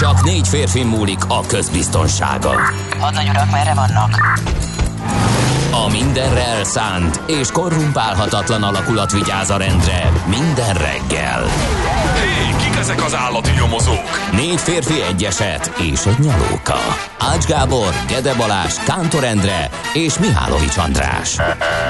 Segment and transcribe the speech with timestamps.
[0.00, 2.54] Csak négy férfi múlik a közbiztonsága.
[2.98, 4.38] Hadnagy urak, merre vannak?
[5.72, 11.44] A mindenre elszánt és korrumpálhatatlan alakulat vigyáz a rendre minden reggel.
[12.14, 14.30] Hé, kik ezek az állati nyomozók?
[14.32, 16.78] Négy férfi egyeset és egy nyalóka.
[17.18, 21.36] Ács Gábor, Gede Balázs, Kántor Endre és Mihálovics András.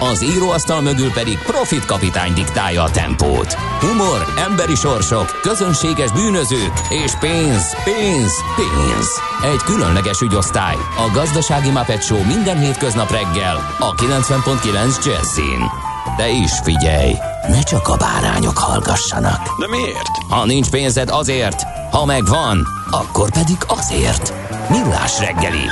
[0.00, 3.52] Az íróasztal mögül pedig Profit kapitány diktálja a tempót.
[3.52, 9.20] Humor, emberi sorsok, közönséges bűnözők és pénz, pénz, pénz.
[9.42, 10.74] Egy különleges ügyosztály.
[10.74, 15.70] A Gazdasági Muppet Show minden hétköznap reggel a 90.9 Jazzin.
[16.16, 17.14] De is figyelj,
[17.48, 19.58] ne csak a bárányok hallgassanak.
[19.58, 20.10] De miért?
[20.28, 24.32] Ha nincs pénzed azért, ha megvan, akkor pedig azért.
[24.68, 25.64] Millás reggeli.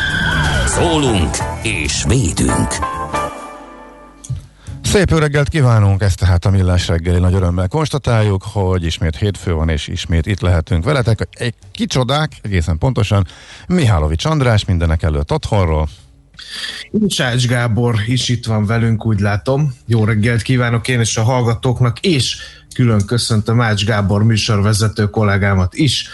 [0.66, 2.97] Szólunk és védünk.
[4.88, 9.69] Szép reggelt kívánunk, ezt tehát a Millás reggeli nagy örömmel konstatáljuk, hogy ismét hétfő van,
[9.69, 11.28] és ismét itt lehetünk veletek.
[11.31, 13.27] Egy kicsodák, egészen pontosan,
[13.66, 15.88] Mihálovics András mindenek előtt otthonról.
[17.09, 19.75] Sács Gábor is itt van velünk, úgy látom.
[19.87, 22.37] Jó reggelt kívánok én és a hallgatóknak, és
[22.75, 26.09] külön köszöntöm Ács Gábor műsorvezető kollégámat is.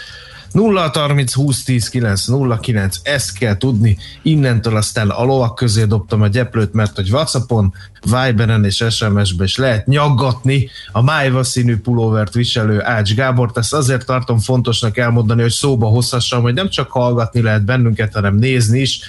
[0.55, 3.97] 0 30 20 10 9 0 9, ezt kell tudni.
[4.21, 9.57] Innentől aztán a lovak közé dobtam a gyeplőt, mert hogy Whatsappon, Viberen és SMS-be is
[9.57, 13.57] lehet nyaggatni a májva színű pulóvert viselő Ács Gábort.
[13.57, 18.35] Ezt azért tartom fontosnak elmondani, hogy szóba hozhassam, hogy nem csak hallgatni lehet bennünket, hanem
[18.35, 18.99] nézni is.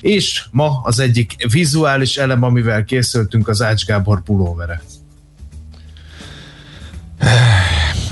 [0.00, 4.82] És ma az egyik vizuális elem, amivel készültünk, az Ács Gábor pulóvere.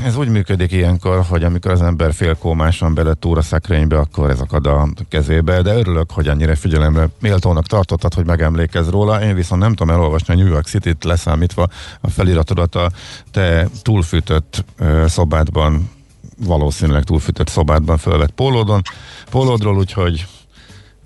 [0.05, 4.31] Ez úgy működik ilyenkor, hogy amikor az ember félkómás van bele túl a szekrénybe, akkor
[4.31, 9.23] ez akad a kezébe, de örülök, hogy annyira figyelemre méltónak tartottad, hogy megemlékez róla.
[9.23, 11.69] Én viszont nem tudom elolvasni a New York City-t leszámítva
[12.01, 12.91] a feliratodat a
[13.31, 14.65] te túlfűtött
[15.07, 15.91] szobádban,
[16.39, 18.83] valószínűleg túlfűtött szobádban felvett pólódon,
[19.31, 20.27] pólódról, úgyhogy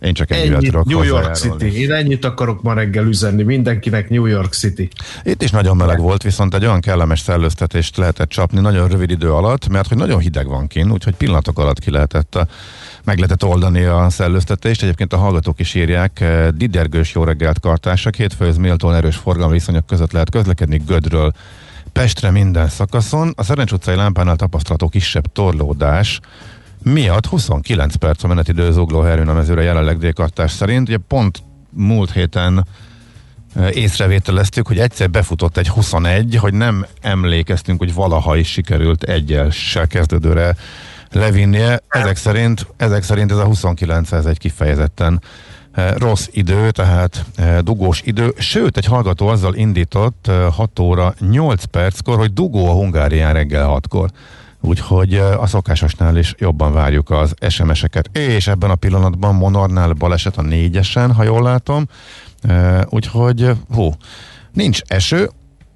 [0.01, 1.34] én csak Ennyit, tudok New York.
[1.34, 1.81] City.
[1.81, 4.89] Én ennyit akarok ma reggel üzenni mindenkinek New York City.
[5.23, 9.33] Itt is nagyon meleg volt, viszont egy olyan kellemes szellőztetést lehetett csapni nagyon rövid idő
[9.33, 12.47] alatt, mert hogy nagyon hideg van kint, úgyhogy pillanatok alatt ki lehetett a,
[13.05, 14.83] meg lehetett oldani a szellőztetést.
[14.83, 19.87] Egyébként a hallgatók is írják, eh, didergős jó reggelt kartársak, hétfőhöz méltóan erős forgalmi viszonyok
[19.87, 21.33] között lehet közlekedni Gödről
[21.93, 23.32] Pestre minden szakaszon.
[23.37, 26.20] A Szerencs utcai lámpánál tapasztalható kisebb torlódás
[26.93, 30.88] miatt 29 perc a menetidő zuglóherőn a mezőre jelenleg délkartás szerint.
[30.88, 32.67] Ugye pont múlt héten
[33.55, 39.87] e, észrevételeztük, hogy egyszer befutott egy 21, hogy nem emlékeztünk, hogy valaha is sikerült egyessel
[39.87, 40.56] kezdődőre
[41.11, 41.81] levinnie.
[41.88, 45.23] Ezek szerint, ezek szerint ez a 29, ez egy kifejezetten
[45.73, 48.35] e, rossz idő, tehát e, dugós idő.
[48.39, 53.81] Sőt, egy hallgató azzal indított e, 6 óra 8 perckor, hogy dugó a Hungárián reggel
[53.81, 54.11] 6-kor.
[54.67, 58.17] Úgyhogy a szokásosnál is jobban várjuk az SMS-eket.
[58.17, 61.87] És ebben a pillanatban Monornál baleset a négyesen, ha jól látom.
[62.89, 63.95] Úgyhogy, hú,
[64.53, 65.31] nincs eső,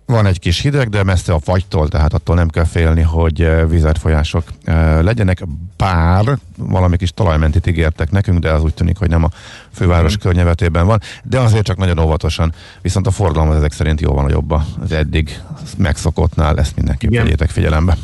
[0.07, 4.45] van egy kis hideg, de messze a fagytól, tehát attól nem kell félni, hogy vizetfolyások
[4.65, 5.43] eh, legyenek,
[5.77, 9.31] bár valami kis talajmentit ígértek nekünk, de az úgy tűnik, hogy nem a
[9.73, 10.23] főváros Mhm.
[10.23, 12.53] környevetében van, de azért csak nagyon óvatosan,
[12.83, 15.41] viszont a forgalom az ezek szerint jóval nagyobb az eddig
[15.77, 17.97] megszokottnál, ezt mindenképp vegyétek figyelembe.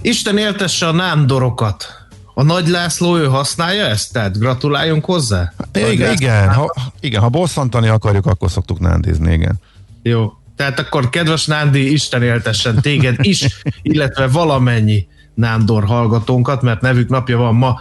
[0.00, 2.06] Isten éltesse a nándorokat.
[2.34, 4.12] A Nagy László, ő használja ezt?
[4.12, 5.52] Tehát gratuláljunk hozzá?
[5.72, 9.54] Igen, igen, ha, igen, ha bosszantani akarjuk, akkor szoktuk nándizni, igen.
[10.02, 10.32] Jó.
[10.56, 13.46] Tehát akkor kedves Nándi, Isten éltessen téged is,
[13.82, 17.80] illetve valamennyi Nándor hallgatónkat, mert nevük napja van ma.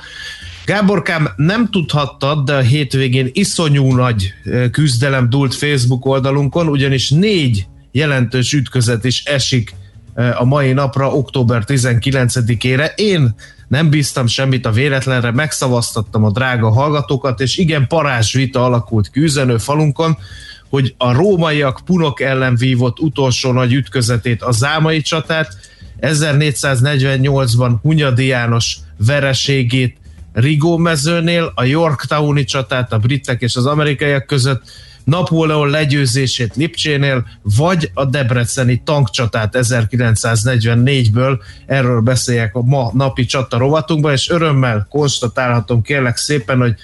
[0.66, 7.66] Gáborkám, nem tudhattad, de a hétvégén iszonyú nagy eh, küzdelem dúlt Facebook oldalunkon, ugyanis négy
[7.92, 9.76] jelentős ütközet is esik
[10.16, 12.92] a mai napra, október 19-ére.
[12.96, 13.36] Én
[13.68, 19.20] nem bíztam semmit a véletlenre, megszavaztattam a drága hallgatókat, és igen, parázs vita alakult ki
[19.20, 20.18] üzenő falunkon,
[20.70, 25.58] hogy a rómaiak punok ellen vívott utolsó nagy ütközetét, a zámai csatát,
[26.02, 29.98] 1448-ban Hunyadi János vereségét
[30.34, 34.64] Rigó mezőnél, a Yorktowni csatát a britek és az amerikaiak között,
[35.06, 41.40] Napóleon legyőzését Lipcsénél, vagy a debreceni tankcsatát 1944-ből.
[41.66, 46.76] Erről beszéljek a ma napi csata rovatunkban, és örömmel konstatálhatom kérlek szépen, hogy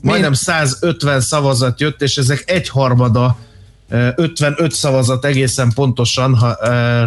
[0.00, 3.36] majdnem 150 szavazat jött, és ezek egyharmada
[4.16, 6.56] 55 szavazat egészen pontosan, ha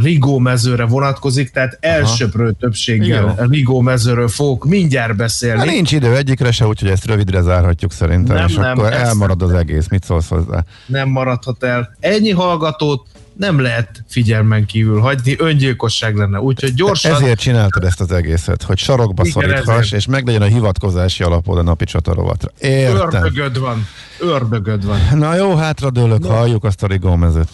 [0.02, 3.36] Rigó mezőre vonatkozik, tehát elsőprő többséggel.
[3.50, 5.66] Rigó mezőről fogok mindjárt beszélni.
[5.66, 9.42] Na, nincs idő egyikre se, úgyhogy ezt rövidre zárhatjuk szerintem, nem, és nem, akkor elmarad
[9.42, 9.88] az egész.
[9.88, 10.64] Mit szólsz hozzá?
[10.86, 11.96] Nem maradhat el.
[12.00, 16.40] Ennyi hallgatót nem lehet figyelmen kívül hagyni, öngyilkosság lenne.
[16.40, 17.12] Úgyhogy gyorsan...
[17.12, 21.86] Ezért csináltad ezt az egészet, hogy sarokba szoríthass, és meglegyen a hivatkozási alapod a napi
[21.86, 22.52] csatarovatra.
[22.60, 23.24] Értem.
[23.24, 23.88] Ördögöd van.
[24.20, 25.00] Ördögöd van.
[25.14, 26.28] Na jó, hátradőlök, no.
[26.28, 27.50] halljuk azt a rigómezőt.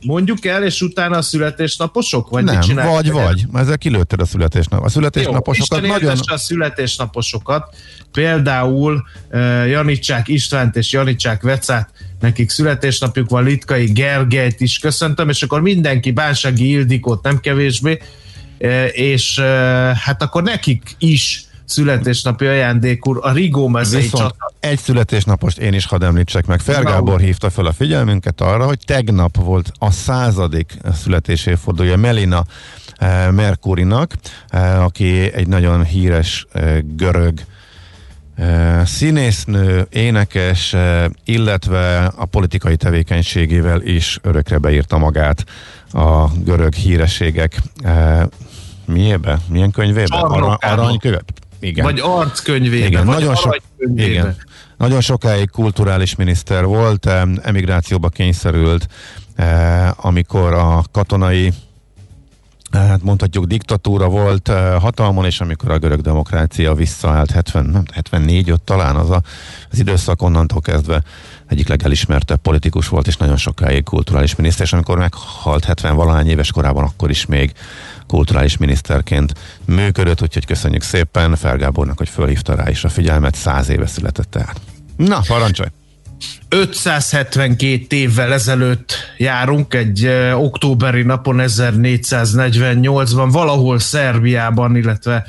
[0.00, 2.28] Mondjuk el, és utána a születésnaposok?
[2.28, 3.44] Vagy Nem, vagy, vagy.
[3.52, 4.84] Ezzel kilőtted a születésnap.
[4.84, 6.16] A születésnaposokat Jó, nagyon...
[6.26, 7.74] a születésnaposokat.
[8.12, 11.90] Például uh, Janicsák Istvánt és Janicsák Vecát,
[12.20, 17.98] nekik születésnapjuk van, Litkai Gergelyt is köszöntöm, és akkor mindenki, Bánsági Ildikót nem kevésbé,
[18.92, 19.38] és
[19.94, 24.52] hát akkor nekik is születésnapi ajándékúr, a Rigó mezei Viszont csata.
[24.60, 26.60] egy születésnapost én is hadd említsek meg.
[26.60, 32.44] Fergábor hívta fel a figyelmünket arra, hogy tegnap volt a századik születéséfordulója Melina
[32.96, 34.12] eh, Merkurinak,
[34.48, 37.40] eh, aki egy nagyon híres eh, görög
[38.84, 40.76] színésznő, énekes,
[41.24, 45.44] illetve a politikai tevékenységével is örökre beírta magát
[45.92, 47.62] a görög hírességek
[48.86, 49.38] miébe?
[49.48, 50.16] Milyen könyvébe?
[50.16, 51.32] Arany, aranykövet?
[51.58, 51.84] Igen.
[51.84, 52.86] Vagy arckönyvében.
[52.86, 53.56] Igen, vagy nagyon, sok,
[53.96, 54.36] igen.
[54.76, 57.06] nagyon sokáig kulturális miniszter volt,
[57.42, 58.88] emigrációba kényszerült,
[59.34, 61.52] eh, amikor a katonai
[62.70, 67.82] eh, hát mondhatjuk diktatúra volt eh, hatalmon, és amikor a görög demokrácia visszaállt 70, nem,
[67.92, 69.22] 74 ott talán az a,
[69.70, 71.02] az időszak onnantól kezdve
[71.46, 76.52] egyik legelismertebb politikus volt, és nagyon sokáig kulturális miniszter, és amikor meghalt 70 valahány éves
[76.52, 77.52] korában, akkor is még
[78.06, 79.32] kulturális miniszterként
[79.64, 84.60] működött, úgyhogy köszönjük szépen Felgábornak, hogy fölhívta rá is a figyelmet, száz éve született tehát.
[84.96, 85.68] Na, parancsolj!
[86.48, 95.26] 572 évvel ezelőtt járunk, egy októberi napon 1448-ban, valahol Szerbiában, illetve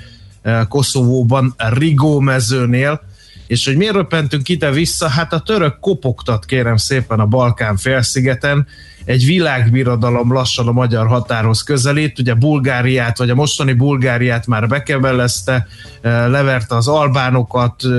[0.67, 3.01] Koszovóban, Rigó mezőnél,
[3.47, 5.07] és hogy miért röpentünk ide-vissza?
[5.07, 8.67] Hát a török kopogtat kérem szépen a Balkán félszigeten,
[9.07, 15.67] egy világbirodalom lassan a magyar határhoz közelít, ugye Bulgáriát, vagy a mostani Bulgáriát már bekebelezte,
[16.01, 17.91] eh, leverte az albánokat, eh,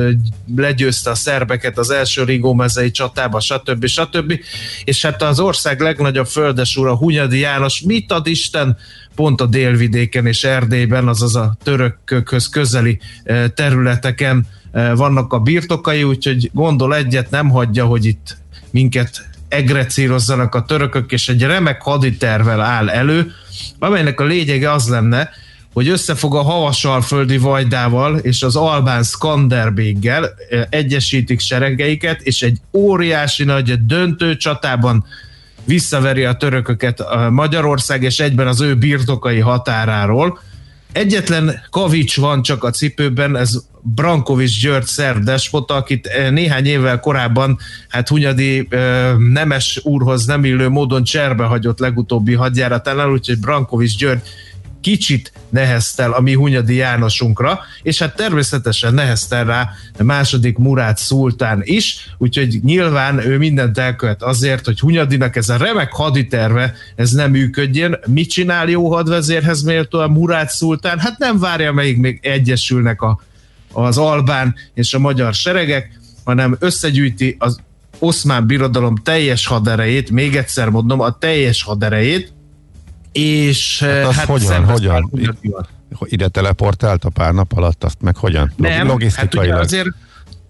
[0.56, 3.86] legyőzte a szerbeket az első rigómezei csatába, stb.
[3.86, 4.40] stb.
[4.84, 8.76] És hát az ország legnagyobb földesúra, Hunyadi János, mit ad Isten
[9.14, 16.50] pont a délvidéken és Erdélyben, azaz a törökhöz közeli eh, területeken vannak a birtokai, úgyhogy
[16.52, 18.36] gondol egyet, nem hagyja, hogy itt
[18.70, 23.32] minket egrecírozzanak a törökök, és egy remek haditervel áll elő,
[23.78, 25.30] amelynek a lényege az lenne,
[25.72, 30.30] hogy összefog a havasalföldi vajdával és az albán Skanderbéggel
[30.70, 35.04] egyesítik seregeiket, és egy óriási nagy döntő csatában
[35.64, 40.40] visszaveri a törököket a Magyarország és egyben az ő birtokai határáról.
[40.92, 44.88] Egyetlen kavics van csak a cipőben, ez Brankovics György
[45.22, 51.44] despota, akit eh, néhány évvel korábban hát Hunyadi eh, nemes úrhoz nem illő módon cserbe
[51.44, 54.22] hagyott legutóbbi hadjáratánál, úgyhogy Brankovics György
[54.80, 61.60] kicsit neheztel a mi Hunyadi Jánosunkra, és hát természetesen neheztel rá a második Murát szultán
[61.64, 67.30] is, úgyhogy nyilván ő mindent elkövet azért, hogy Hunyadinak ez a remek haditerve, ez nem
[67.30, 67.98] működjön.
[68.06, 70.98] Mit csinál jó hadvezérhez méltó a Murát szultán?
[70.98, 73.20] Hát nem várja, amelyik még egyesülnek a
[73.72, 77.60] az albán és a magyar seregek, hanem összegyűjti az
[77.98, 82.32] oszmán birodalom teljes haderejét, még egyszer mondom, a teljes haderejét,
[83.12, 85.10] és hát, hát hogyan, hogyan?
[86.00, 88.52] Ide teleportált a pár nap alatt, azt meg hogyan?
[88.56, 89.54] Nem, Logisztikailag.
[89.54, 89.88] hát azért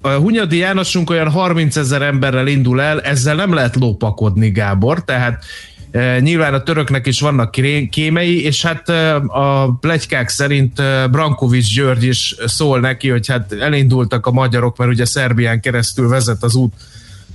[0.01, 5.45] a Hunyadi Jánosunk olyan 30 ezer emberrel indul el, ezzel nem lehet lópakodni, Gábor, tehát
[5.91, 7.51] E, nyilván a töröknek is vannak
[7.91, 13.53] kémei, és hát e, a plegykák szerint e, Brankovics György is szól neki, hogy hát
[13.53, 16.73] elindultak a magyarok, mert ugye Szerbián keresztül vezet az út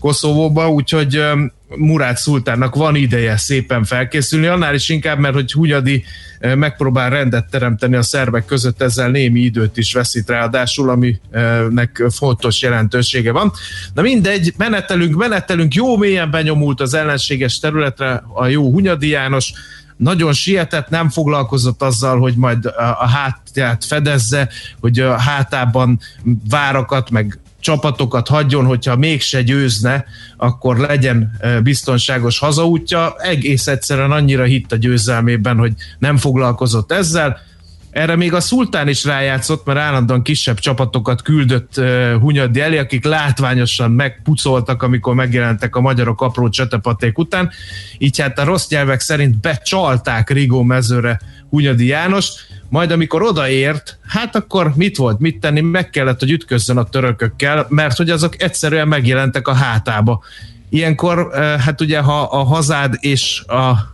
[0.04, 1.24] Koszovóba, úgyhogy
[1.76, 6.04] Murát Szultánnak van ideje szépen felkészülni, annál is inkább, mert hogy Hunyadi
[6.40, 13.32] megpróbál rendet teremteni a szerbek között, ezzel némi időt is veszít ráadásul, aminek fontos jelentősége
[13.32, 13.52] van.
[13.94, 19.52] Na mindegy, menetelünk, menetelünk, jó mélyen benyomult az ellenséges területre a jó Hunyadi János,
[19.98, 26.00] nagyon sietett, nem foglalkozott azzal, hogy majd a hátját fedezze, hogy a hátában
[26.50, 30.06] várakat, meg csapatokat hagyjon, hogyha mégse győzne,
[30.38, 33.16] akkor legyen biztonságos hazaútja.
[33.18, 37.38] Egész egyszerűen annyira hitt a győzelmében, hogy nem foglalkozott ezzel.
[37.92, 41.82] Erre még a szultán is rájátszott, mert állandóan kisebb csapatokat küldött
[42.20, 47.52] Hunyadi elé, akik látványosan megpucoltak, amikor megjelentek a magyarok apró csetepaték után.
[47.98, 52.30] Így hát a rossz nyelvek szerint becsalták Rigó mezőre Hunyadi János,
[52.74, 57.66] majd amikor odaért, hát akkor mit volt, mit tenni, meg kellett, hogy ütközzön a törökökkel,
[57.70, 60.24] mert hogy azok egyszerűen megjelentek a hátába.
[60.70, 63.94] Ilyenkor, uh, hát ugye, ha a hazád és a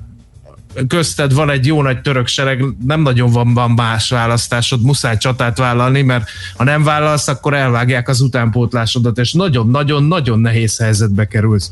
[0.88, 5.58] közted van egy jó nagy török sereg, nem nagyon van, van más választásod, muszáj csatát
[5.58, 11.72] vállalni, mert ha nem vállalsz, akkor elvágják az utánpótlásodat, és nagyon-nagyon-nagyon nehéz helyzetbe kerülsz.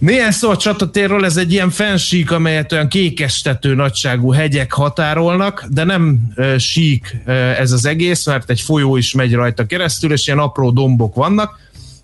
[0.00, 5.84] Néhány szó a csatatérről, ez egy ilyen fensík, amelyet olyan kékestető nagyságú hegyek határolnak, de
[5.84, 10.26] nem e, sík e, ez az egész, mert egy folyó is megy rajta keresztül, és
[10.26, 11.58] ilyen apró dombok vannak,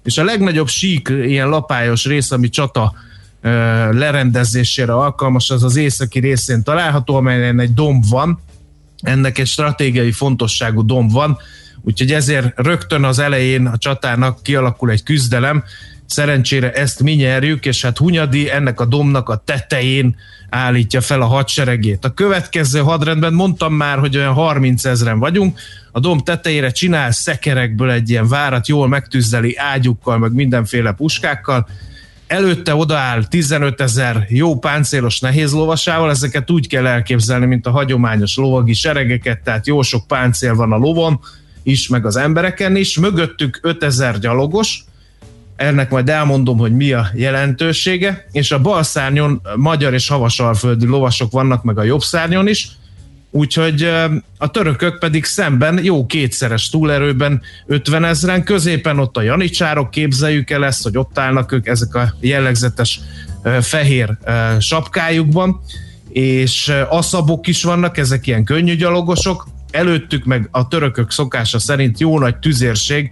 [0.05, 2.95] és a legnagyobb sík, ilyen lapályos rész, ami csata
[3.91, 8.43] lerendezésére alkalmas, az az északi részén található, amelyen egy domb van,
[9.03, 11.39] ennek egy stratégiai fontosságú domb van,
[11.83, 15.65] úgyhogy ezért rögtön az elején a csatának kialakul egy küzdelem,
[16.11, 20.17] szerencsére ezt mi nyerjük, és hát Hunyadi ennek a domnak a tetején
[20.51, 22.05] állítja fel a hadseregét.
[22.05, 25.59] A következő hadrendben mondtam már, hogy olyan 30 ezeren vagyunk,
[25.93, 31.69] a dom tetejére csinál szekerekből egy ilyen várat, jól megtüzdeli ágyukkal, meg mindenféle puskákkal,
[32.27, 38.37] előtte odaáll 15 ezer jó páncélos nehéz lovasával, ezeket úgy kell elképzelni, mint a hagyományos
[38.37, 41.21] lovagi seregeket, tehát jó sok páncél van a lovon
[41.63, 44.85] is, meg az embereken is, mögöttük 5000 gyalogos,
[45.57, 51.33] ennek majd elmondom, hogy mi a jelentősége, és a bal szárnyon magyar és havasalföldi lovasok
[51.33, 52.69] vannak, meg a jobb szárnyon is,
[53.31, 53.83] úgyhogy
[54.39, 60.65] a törökök pedig szemben jó kétszeres túlerőben 50 ezeren, középen ott a janicsárok, képzeljük el
[60.65, 63.01] ezt, hogy ott állnak ők ezek a jellegzetes
[63.61, 64.17] fehér
[64.59, 65.61] sapkájukban,
[66.09, 72.19] és aszabok is vannak, ezek ilyen könnyű gyalogosok, előttük meg a törökök szokása szerint jó
[72.19, 73.11] nagy tüzérség,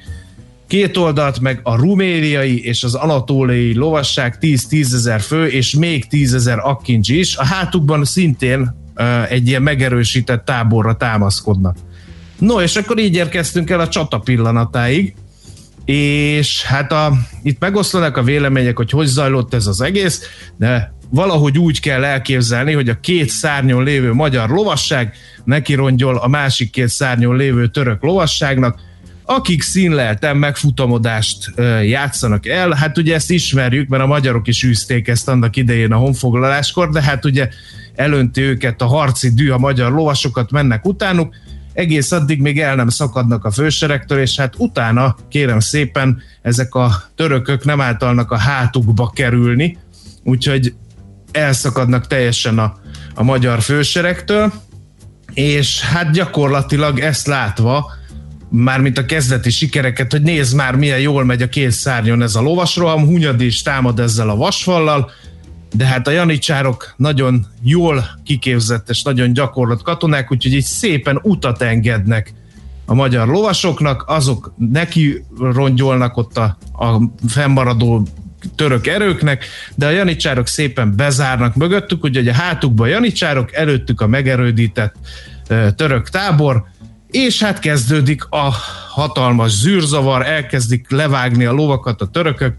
[0.66, 6.34] két oldalt meg a ruméliai és az anatóliai lovasság 10-10 ezer fő, és még 10
[6.34, 7.36] ezer akkincs is.
[7.36, 8.74] A hátukban szintén
[9.28, 11.76] egy ilyen megerősített táborra támaszkodnak.
[12.38, 15.14] No, és akkor így érkeztünk el a csata pillanatáig,
[15.84, 20.22] és hát a, itt megoszlanak a vélemények, hogy hogy zajlott ez az egész,
[20.56, 26.28] de valahogy úgy kell elképzelni, hogy a két szárnyon lévő magyar lovasság neki rongyol a
[26.28, 28.80] másik két szárnyon lévő török lovasságnak,
[29.24, 31.52] akik színlelten megfutamodást
[31.82, 35.96] játszanak el, hát ugye ezt ismerjük, mert a magyarok is űzték ezt annak idején a
[35.96, 37.48] honfoglaláskor, de hát ugye
[37.94, 41.34] elönti őket a harci dű, a magyar lovasokat mennek utánuk,
[41.72, 47.02] egész addig még el nem szakadnak a főseregtől, és hát utána, kérem szépen, ezek a
[47.14, 49.78] törökök nem általnak a hátukba kerülni,
[50.24, 50.74] úgyhogy
[51.32, 52.76] elszakadnak teljesen a,
[53.14, 54.52] a magyar főseregtől,
[55.32, 57.92] és hát gyakorlatilag ezt látva,
[58.56, 62.40] mármint a kezdeti sikereket, hogy nézd már milyen jól megy a két szárnyon ez a
[62.40, 65.10] lovasroham, Hunyadi is támad ezzel a vasfallal,
[65.72, 71.62] de hát a janicsárok nagyon jól kiképzett és nagyon gyakorlott katonák, úgyhogy így szépen utat
[71.62, 72.32] engednek
[72.86, 78.06] a magyar lovasoknak, azok neki rongyolnak ott a, a fennmaradó
[78.54, 79.44] török erőknek,
[79.74, 84.94] de a janicsárok szépen bezárnak mögöttük, úgyhogy a hátukban a janicsárok, előttük a megerődített
[85.76, 86.64] török tábor,
[87.14, 88.50] és hát kezdődik a
[88.88, 92.54] hatalmas zűrzavar, elkezdik levágni a lovakat a törökök,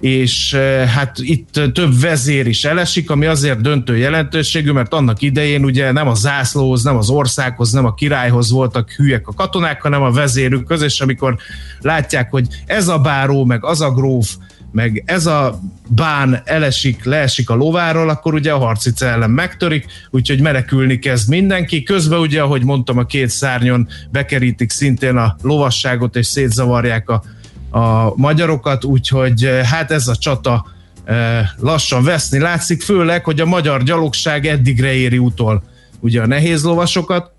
[0.00, 5.64] és eh, hát itt több vezér is elesik, ami azért döntő jelentőségű, mert annak idején
[5.64, 10.02] ugye nem a zászlóhoz, nem az országhoz, nem a királyhoz voltak hülyek a katonák, hanem
[10.02, 11.36] a vezérükhöz, és amikor
[11.80, 14.34] látják, hogy ez a báró, meg az a gróf,
[14.72, 20.40] meg ez a bán elesik, leesik a lováról, akkor ugye a harci ellen megtörik, úgyhogy
[20.40, 21.82] menekülni kezd mindenki.
[21.82, 27.22] Közben ugye, ahogy mondtam, a két szárnyon bekerítik szintén a lovasságot, és szétzavarják a
[27.70, 30.66] a magyarokat, úgyhogy eh, hát ez a csata
[31.04, 35.62] eh, lassan veszni látszik, főleg, hogy a magyar gyalogság eddigre éri utol
[36.00, 37.32] ugye a nehéz lovasokat,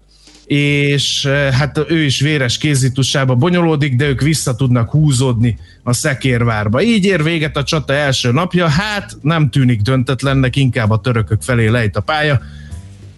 [0.49, 6.81] és eh, hát ő is véres kézitusába bonyolódik, de ők vissza tudnak húzódni a Szekérvárba.
[6.81, 11.67] Így ér véget a csata első napja, hát nem tűnik döntetlennek, inkább a törökök felé
[11.67, 12.41] lejt a pálya,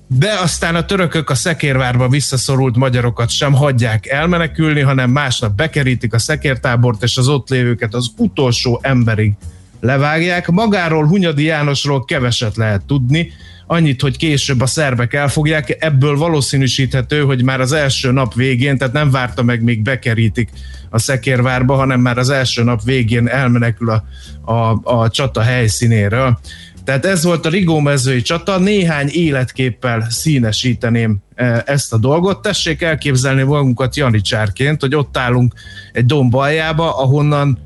[0.08, 6.20] de aztán a törökök a Szekérvárba visszaszorult magyarokat sem hagyják elmenekülni, hanem másnap bekerítik a
[6.20, 9.34] szekértábort, és az ott lévőket az utolsó emberig
[9.80, 10.48] levágják.
[10.48, 13.32] Magáról Hunyadi Jánosról keveset lehet tudni,
[13.72, 18.94] annyit, hogy később a szerbek elfogják, ebből valószínűsíthető, hogy már az első nap végén, tehát
[18.94, 20.50] nem várta meg, még bekerítik
[20.90, 24.04] a Szekérvárba, hanem már az első nap végén elmenekül a,
[24.52, 26.40] a, a csata helyszínéről.
[26.84, 32.42] Tehát ez volt a Rigómezői csata, néhány életképpel színesíteném e, ezt a dolgot.
[32.42, 35.54] Tessék elképzelni magunkat janicsárként, hogy ott állunk
[35.92, 37.58] egy domb aljába, ahonnan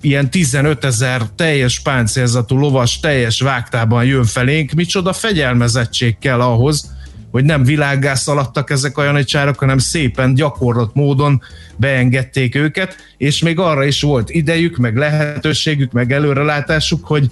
[0.00, 4.72] ilyen 15 ezer teljes páncélzatú lovas teljes vágtában jön felénk.
[4.72, 6.98] Micsoda fegyelmezettség kell ahhoz,
[7.30, 11.42] hogy nem világgá szaladtak ezek a janicsárok, hanem szépen gyakorlott módon
[11.76, 17.30] beengedték őket, és még arra is volt idejük, meg lehetőségük, meg előrelátásuk, hogy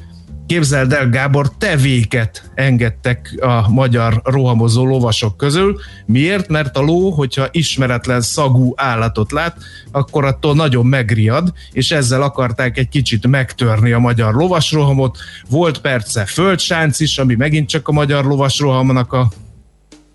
[0.49, 5.81] Képzeld el, Gábor, tevéket engedtek a magyar rohamozó lovasok közül.
[6.07, 6.49] Miért?
[6.49, 9.57] Mert a ló, hogyha ismeretlen szagú állatot lát,
[9.93, 15.19] akkor attól nagyon megriad, és ezzel akarták egy kicsit megtörni a magyar lovasrohamot.
[15.49, 19.33] Volt perce földsánc is, ami megint csak a magyar lovasrohamnak a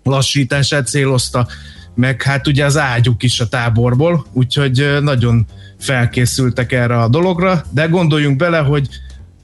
[0.02, 1.46] lassítását célozta,
[1.94, 5.46] meg hát ugye az ágyuk is a táborból, úgyhogy nagyon
[5.78, 8.88] felkészültek erre a dologra, de gondoljunk bele, hogy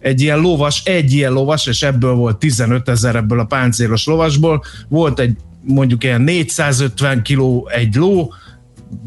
[0.01, 4.65] egy ilyen lovas, egy ilyen lovas, és ebből volt 15 ezer ebből a páncélos lovasból,
[4.89, 8.33] volt egy mondjuk ilyen 450 kiló egy ló,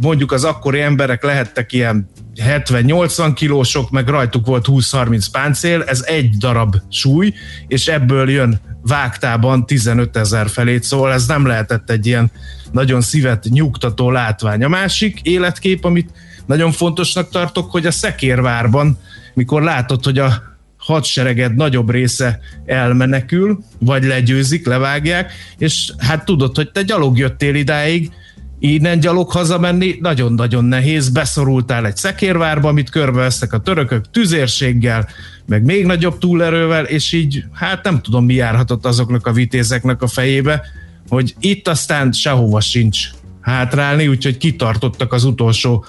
[0.01, 6.37] mondjuk az akkori emberek lehettek ilyen 70-80 kilósok, meg rajtuk volt 20-30 páncél, ez egy
[6.37, 7.33] darab súly,
[7.67, 12.31] és ebből jön vágtában 15 ezer felét, szóval ez nem lehetett egy ilyen
[12.71, 14.63] nagyon szívet nyugtató látvány.
[14.63, 16.09] A másik életkép, amit
[16.45, 18.97] nagyon fontosnak tartok, hogy a Szekérvárban,
[19.33, 20.52] mikor látod, hogy a
[20.85, 28.11] hadsereged nagyobb része elmenekül, vagy legyőzik, levágják, és hát tudod, hogy te gyalog jöttél idáig,
[28.59, 35.07] innen gyalog hazamenni nagyon-nagyon nehéz, beszorultál egy szekérvárba, amit körbevesztek a törökök tüzérséggel,
[35.45, 40.07] meg még nagyobb túlerővel, és így hát nem tudom mi járhatott azoknak a vitézeknek a
[40.07, 40.61] fejébe,
[41.09, 43.09] hogy itt aztán sehova sincs
[43.41, 45.85] hátrálni, úgyhogy kitartottak az utolsó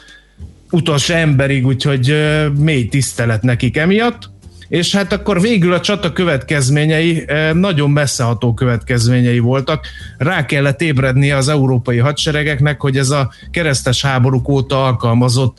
[0.70, 2.14] utolsó emberig, úgyhogy
[2.58, 4.30] mély tisztelet nekik emiatt
[4.68, 9.86] és hát akkor végül a csata következményei eh, nagyon messzeható következményei voltak.
[10.18, 15.58] Rá kellett ébredni az európai hadseregeknek, hogy ez a keresztes háborúk óta alkalmazott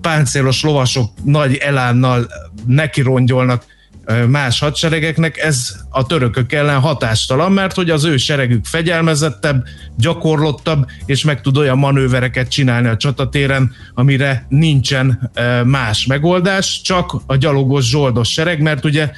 [0.00, 2.26] páncélos lovasok nagy elánnal
[2.66, 3.64] nekirongyolnak
[4.28, 9.64] más hadseregeknek, ez a törökök ellen hatástalan, mert hogy az ő seregük fegyelmezettebb,
[9.96, 15.30] gyakorlottabb, és meg tud olyan manővereket csinálni a csatatéren, amire nincsen
[15.64, 19.10] más megoldás, csak a gyalogos zsoldos sereg, mert ugye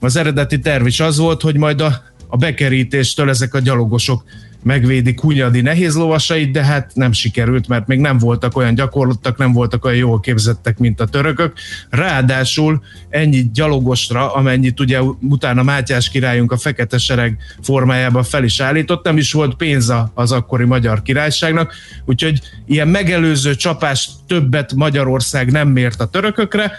[0.00, 4.24] az eredeti terv is az volt, hogy majd a, a bekerítéstől ezek a gyalogosok
[4.62, 9.52] megvédik Hunyadi nehéz lovasait, de hát nem sikerült, mert még nem voltak olyan gyakorlottak, nem
[9.52, 11.52] voltak olyan jól képzettek, mint a törökök.
[11.90, 19.04] Ráadásul ennyi gyalogosra, amennyit ugye utána Mátyás királyunk a fekete sereg formájában fel is állított,
[19.04, 25.68] nem is volt pénz az akkori magyar királyságnak, úgyhogy ilyen megelőző csapás többet Magyarország nem
[25.68, 26.72] mért a törökökre,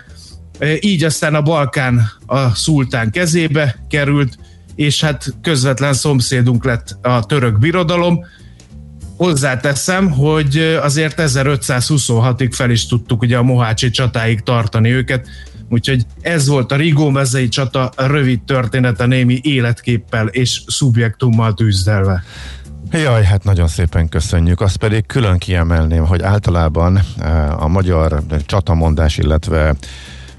[0.79, 4.37] így aztán a Balkán a szultán kezébe került,
[4.75, 8.25] és hát közvetlen szomszédunk lett a török birodalom.
[9.17, 15.27] Hozzáteszem, hogy azért 1526-ig fel is tudtuk ugye a Mohácsi csatáig tartani őket,
[15.69, 22.23] úgyhogy ez volt a Rigó mezei csata rövid története némi életképpel és szubjektummal tűzdelve.
[22.91, 24.62] Jaj, hát nagyon szépen köszönjük.
[24.62, 29.75] Azt pedig külön kiemelném, hogy általában eh, a magyar csatamondás, illetve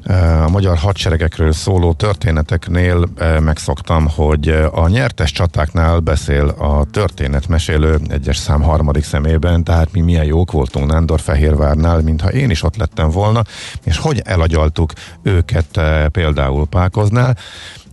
[0.04, 3.08] a magyar hadseregekről szóló történeteknél
[3.40, 10.24] megszoktam, hogy a nyertes csatáknál beszél a történetmesélő egyes szám harmadik szemében, tehát mi milyen
[10.24, 13.42] jók voltunk Nándor-Fehérvárnál, mintha én is ott lettem volna,
[13.84, 15.80] és hogy elagyaltuk őket
[16.12, 17.36] például Pákoznál,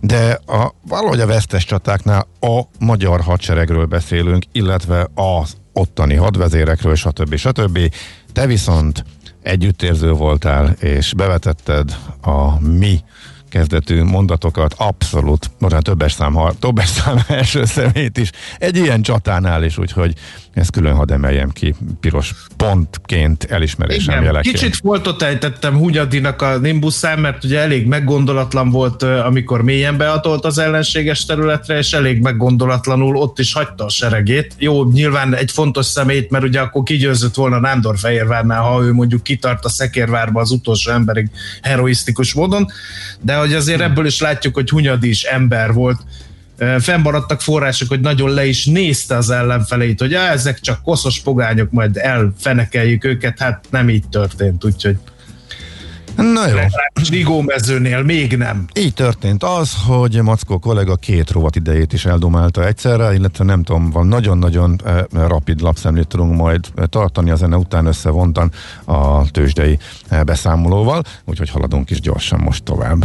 [0.00, 7.34] de a, valahogy a vesztes csatáknál a magyar hadseregről beszélünk, illetve az ottani hadvezérekről, stb.
[7.34, 7.78] stb.
[8.32, 9.04] Te viszont
[9.42, 13.00] együttérző voltál, és bevetetted a mi
[13.50, 19.78] kezdetű mondatokat, abszolút, most többes szám, többes szám első szemét is, egy ilyen csatánál is,
[19.78, 20.14] úgyhogy
[20.54, 24.56] ezt külön hadd emeljem ki, piros pontként elismerésem jeleként.
[24.56, 30.58] Kicsit foltot ejtettem Hunyadinak a Nimbuszán, mert ugye elég meggondolatlan volt, amikor mélyen beatolt az
[30.58, 34.54] ellenséges területre, és elég meggondolatlanul ott is hagyta a seregét.
[34.58, 39.22] Jó, nyilván egy fontos szemét, mert ugye akkor kigyőzött volna Nándor Fehérvárnál, ha ő mondjuk
[39.22, 41.30] kitart a Szekérvárba az utolsó emberig
[41.62, 42.66] heroisztikus módon,
[43.20, 46.00] de hogy azért ebből is látjuk, hogy Hunyadi is ember volt,
[46.78, 51.70] fennmaradtak források, hogy nagyon le is nézte az ellenfeleit, hogy á, ezek csak koszos pogányok,
[51.70, 54.96] majd elfenekeljük őket, hát nem így történt, úgyhogy
[56.16, 56.56] Na jó.
[57.10, 58.64] Rigó mezőnél még nem.
[58.74, 63.90] Így történt az, hogy Mackó kollega két rovat idejét is eldomálta egyszerre, illetve nem tudom,
[63.90, 64.80] van nagyon-nagyon
[65.12, 68.52] rapid lapszemlét tudunk majd tartani, a zene után összevontan
[68.84, 69.78] a tőzsdei
[70.24, 73.04] beszámolóval, úgyhogy haladunk is gyorsan most tovább.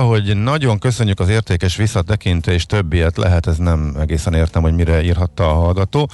[0.00, 4.74] Mondja, hogy nagyon köszönjük az értékes visszatekintést, több ilyet lehet, ez nem egészen értem, hogy
[4.74, 6.08] mire írhatta a hallgató.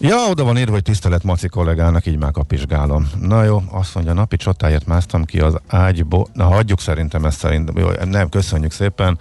[0.00, 3.10] Ja, oda van írva, hogy tisztelet Maci kollégának, így már kapizsgálom.
[3.20, 6.28] Na jó, azt mondja, napi csotáért másztam ki az ágyból.
[6.32, 7.76] Na, hagyjuk szerintem ezt szerintem.
[7.78, 9.18] Jó, nem, köszönjük szépen.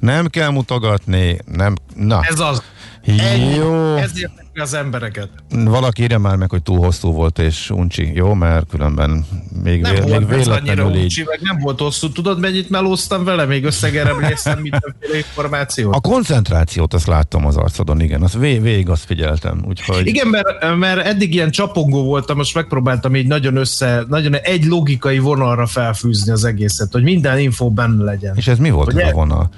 [0.00, 2.20] Nem kell mutogatni, nem, na.
[2.22, 2.62] Ez az.
[3.04, 3.54] Ennyi.
[3.54, 3.96] Jó.
[3.96, 5.28] Ez érdekli az embereket.
[5.50, 8.10] Valaki írja már meg, hogy túl hosszú volt és uncsi.
[8.14, 9.26] Jó, mert különben
[9.62, 11.02] még, Nem vé, még volt annyira véletlenül így.
[11.02, 12.12] uncsi, meg nem volt hosszú.
[12.12, 13.44] Tudod, mennyit melóztam vele?
[13.44, 15.94] Még összegeremléztem mindenféle információt.
[15.94, 20.06] A koncentrációt azt láttam az arcodon, igen, azt vég, végig azt figyeltem, úgyhogy...
[20.06, 25.18] Igen, mert, mert eddig ilyen csapongó voltam, most megpróbáltam így nagyon össze, nagyon egy logikai
[25.18, 28.36] vonalra felfűzni az egészet, hogy minden info benne legyen.
[28.36, 29.04] És ez mi volt Ugye?
[29.04, 29.50] ez a vonal?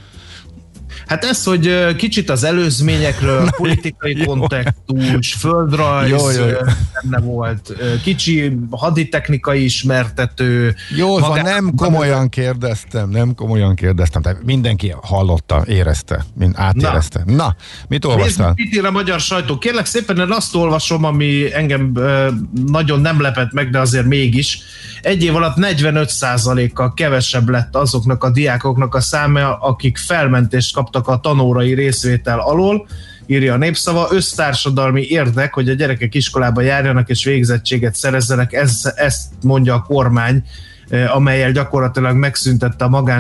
[1.11, 4.25] Hát ez, hogy kicsit az előzményekről, politikai Jó.
[4.25, 6.57] kontextus, földrajz Jó, jó, jó.
[7.03, 10.75] benne volt, kicsi haditechnikai ismertető.
[10.97, 17.23] Jó, magá- nem komolyan kérdeztem, nem komolyan kérdeztem, tehát mindenki hallotta, érezte, mind átérezte.
[17.27, 17.57] Na, Na
[17.89, 18.53] mit Nézd, olvastál?
[18.57, 19.59] mit ír a magyar sajtó.
[19.59, 21.93] Kérlek szépen, én azt olvasom, ami engem
[22.67, 24.59] nagyon nem lepett meg, de azért mégis.
[25.03, 31.21] Egy év alatt 45%-kal kevesebb lett azoknak a diákoknak a száma, akik felmentést kaptak a
[31.21, 32.87] tanórai részvétel alól,
[33.27, 34.09] írja a népszava.
[34.11, 40.45] Össztársadalmi érdek, hogy a gyerekek iskolába járjanak és végzettséget szerezzenek, ez, ezt mondja a kormány
[41.13, 43.15] amelyel gyakorlatilag megszüntette a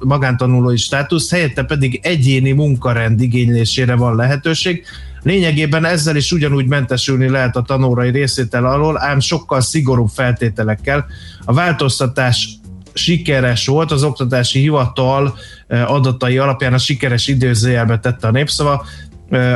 [0.00, 4.84] magántanulói státuszt, helyette pedig egyéni munkarend igénylésére van lehetőség.
[5.22, 11.06] Lényegében ezzel is ugyanúgy mentesülni lehet a tanórai részétel alól, ám sokkal szigorúbb feltételekkel.
[11.44, 12.48] A változtatás
[12.92, 18.84] sikeres volt, az oktatási hivatal adatai alapján a sikeres időzőjelbe tette a népszava.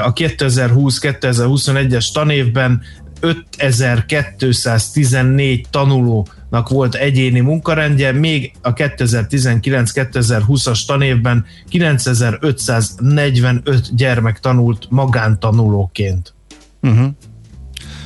[0.02, 2.82] A 2020-2021-es tanévben
[3.20, 16.34] 5214 tanulónak volt egyéni munkarendje, még a 2019-2020-as tanévben 9545 gyermek tanult magántanulóként.
[16.82, 17.06] Uh-huh.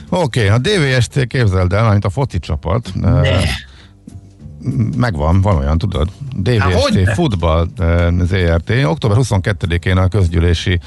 [0.08, 2.90] Oké, okay, a DVST képzeld el, mint a foci csapat.
[2.94, 3.40] Ne.
[4.96, 6.09] Megvan, van olyan, tudod.
[6.37, 7.68] DVST Futball
[8.22, 8.70] ZRT.
[8.85, 10.81] Október 22-én a közgyűlési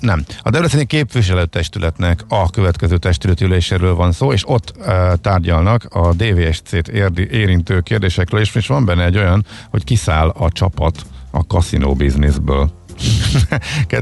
[0.00, 0.24] nem.
[0.42, 4.86] A Debreceni képviselőtestületnek a következő testületüléséről van szó, és ott uh,
[5.20, 6.88] tárgyalnak a DVSC-t
[7.30, 12.70] érintő kérdésekről, és most van benne egy olyan, hogy kiszáll a csapat a kaszinó bizniszből.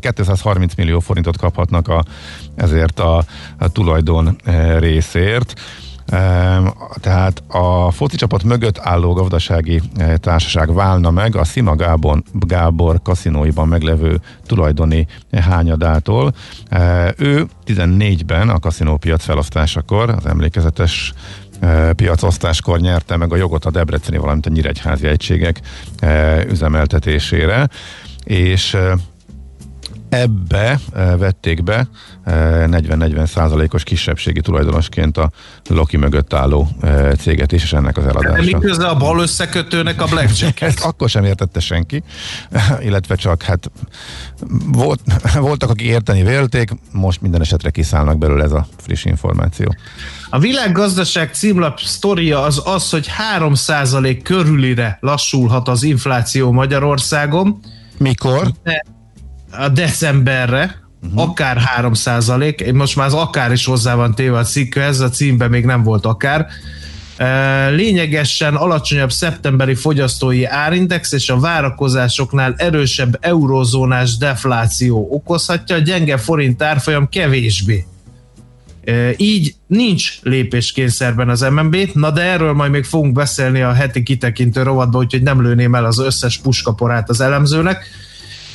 [0.00, 2.04] 230 millió forintot kaphatnak a,
[2.54, 3.24] ezért a,
[3.58, 4.36] a tulajdon
[4.78, 5.60] részért.
[7.00, 13.02] Tehát a foci csapat mögött álló gazdasági eh, társaság válna meg a Szima Gábor, Gábor
[13.02, 16.34] kaszinóiban meglevő tulajdoni hányadától.
[16.68, 21.12] Eh, ő 14-ben a kaszinópiac felosztásakor, az emlékezetes
[21.60, 25.60] eh, piacosztáskor nyerte meg a jogot a Debreceni, valamint a Nyíregyházi egységek
[26.48, 27.68] üzemeltetésére,
[28.24, 28.76] és
[30.08, 31.88] ebbe eh, vették be
[32.26, 35.30] 40-40 eh, százalékos kisebbségi tulajdonosként a
[35.68, 38.42] Loki mögött álló eh, céget is, és ennek az eladása.
[38.42, 42.02] Mi köze a bal összekötőnek a blackjack Ezt akkor sem értette senki,
[42.86, 43.70] illetve csak hát
[44.66, 45.00] volt,
[45.34, 49.74] voltak, akik érteni vélték, most minden esetre kiszállnak belőle ez a friss információ.
[50.30, 57.60] A világgazdaság címlap sztoria az az, hogy 3% körülire lassulhat az infláció Magyarországon.
[57.98, 58.52] Mikor?
[58.62, 58.84] De
[59.50, 61.20] a decemberre, uh-huh.
[61.20, 65.50] akár 3 százalék, most már az akár is hozzá van téve a cikkhez, a címben
[65.50, 66.46] még nem volt akár,
[67.70, 76.62] lényegesen alacsonyabb szeptemberi fogyasztói árindex és a várakozásoknál erősebb eurozónás defláció okozhatja, a gyenge forint
[76.62, 77.86] árfolyam kevésbé.
[79.16, 84.62] Így nincs lépéskényszerben az MNB, na de erről majd még fogunk beszélni a heti kitekintő
[84.62, 87.84] rovatban, úgyhogy nem lőném el az összes puskaporát az elemzőnek.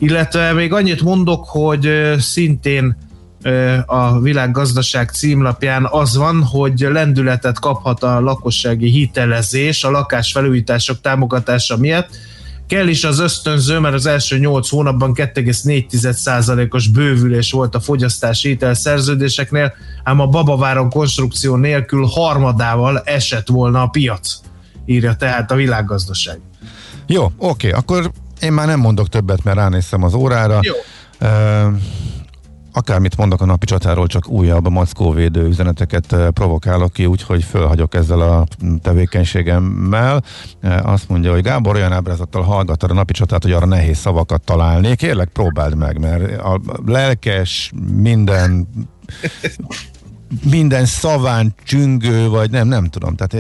[0.02, 2.98] Illetve még annyit mondok, hogy szintén
[3.86, 12.10] a világgazdaság címlapján az van, hogy lendületet kaphat a lakossági hitelezés a lakásfelújítások támogatása miatt.
[12.68, 19.74] Kell is az ösztönző, mert az első 8 hónapban 2,4%-os bővülés volt a fogyasztási hitelszerződéseknél,
[20.04, 24.40] ám a babaváron konstrukció nélkül harmadával esett volna a piac,
[24.86, 26.40] írja tehát a világgazdaság.
[27.08, 28.12] Jó, oké, akkor
[28.42, 30.60] én már nem mondok többet, mert ránéztem az órára.
[30.62, 30.74] Jó.
[31.22, 31.74] Uh,
[32.74, 38.46] akármit mondok a napi csatáról, csak újabb mackóvédő üzeneteket provokálok ki, úgyhogy fölhagyok ezzel a
[38.82, 40.24] tevékenységemmel.
[40.84, 44.96] Azt mondja, hogy Gábor olyan ábrázattal hallgatta a napi csatát, hogy arra nehéz szavakat találni.
[44.96, 48.68] Kérlek, próbáld meg, mert a lelkes, minden
[50.50, 53.34] minden szaván csüngő, vagy nem, nem tudom, tehát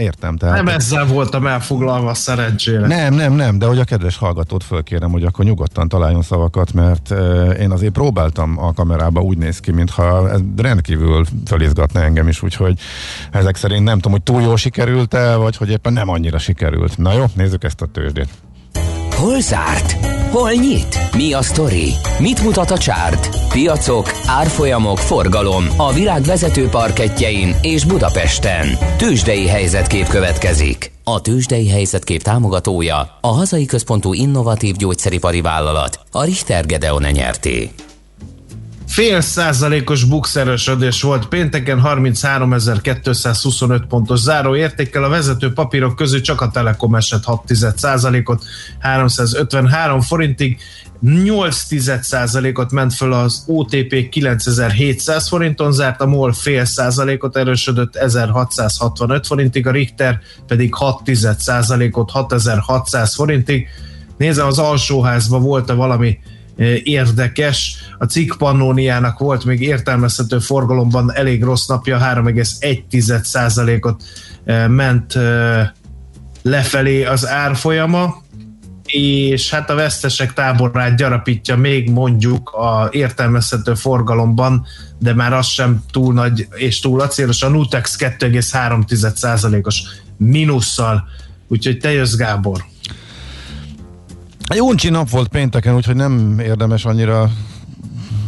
[0.00, 0.36] értem.
[0.36, 2.86] Tehát, nem ezzel voltam elfoglalva szerencsére.
[2.86, 7.14] Nem, nem, nem, de hogy a kedves hallgatót fölkérem, hogy akkor nyugodtan találjon szavakat, mert
[7.58, 12.78] én azért próbáltam a kamerába, úgy néz ki, mintha ez rendkívül fölizgatna engem is, úgyhogy
[13.30, 16.98] ezek szerint nem tudom, hogy túl jól sikerült-e, vagy hogy éppen nem annyira sikerült.
[16.98, 18.28] Na jó, nézzük ezt a tőzsdét.
[19.10, 20.19] Hol zárt?
[20.30, 20.98] Hol nyit?
[21.16, 21.92] Mi a sztori?
[22.18, 23.28] Mit mutat a csárt?
[23.48, 28.68] Piacok, árfolyamok, forgalom a világ vezető parketjein és Budapesten.
[28.96, 30.92] Tősdei helyzetkép következik.
[31.04, 37.70] A Tősdei helyzetkép támogatója a hazai központú innovatív gyógyszeripari vállalat, a Richter Gedeon nyerté.
[38.90, 45.04] Fél százalékos bukszerösödés volt pénteken 33.225 pontos záró értékkel.
[45.04, 48.44] A vezető papírok közül csak a Telekom esett 6 százalékot
[48.78, 50.58] 353 forintig.
[51.00, 59.26] 8 százalékot ment föl az OTP 9700 forinton zárt, a MOL fél százalékot erősödött 1665
[59.26, 63.68] forintig, a Richter pedig 6 százalékot 6600 forintig.
[64.16, 66.18] Nézem, az alsóházban volt-e valami
[66.82, 67.76] érdekes.
[67.98, 74.02] A cikk Pannóniának volt még értelmezhető forgalomban elég rossz napja, 3,1%-ot
[74.68, 75.18] ment
[76.42, 78.22] lefelé az árfolyama,
[78.86, 84.66] és hát a vesztesek táborát gyarapítja még mondjuk a értelmezhető forgalomban,
[84.98, 87.42] de már az sem túl nagy és túl acélos.
[87.42, 89.82] A Nutex 2,3%-os
[90.16, 91.08] mínusszal,
[91.48, 92.64] úgyhogy te jössz Gábor.
[94.54, 97.30] Jó uncsi nap volt pénteken, úgyhogy nem érdemes annyira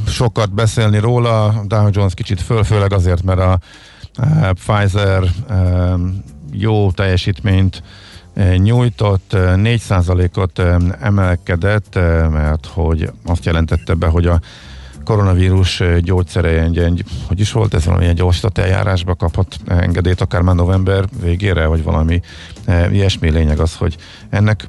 [0.06, 1.62] sokat beszélni róla.
[1.66, 3.58] Dow Jones kicsit föl, főleg azért, mert a
[4.52, 5.22] Pfizer
[6.52, 7.82] jó teljesítményt
[8.56, 10.58] nyújtott, 4%-ot
[11.00, 11.94] emelkedett,
[12.30, 14.40] mert hogy azt jelentette be, hogy a
[15.04, 21.04] koronavírus gyógyszere egy, hogy is volt ez valamilyen gyorsított eljárásba kaphat engedélyt akár már november
[21.20, 22.20] végére, vagy valami
[22.90, 23.96] ilyesmi lényeg az, hogy
[24.30, 24.68] ennek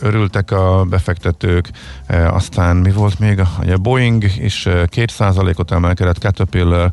[0.00, 1.70] örültek a befektetők,
[2.08, 6.92] aztán mi volt még, a Boeing is 2%-ot emelkedett, Caterpillar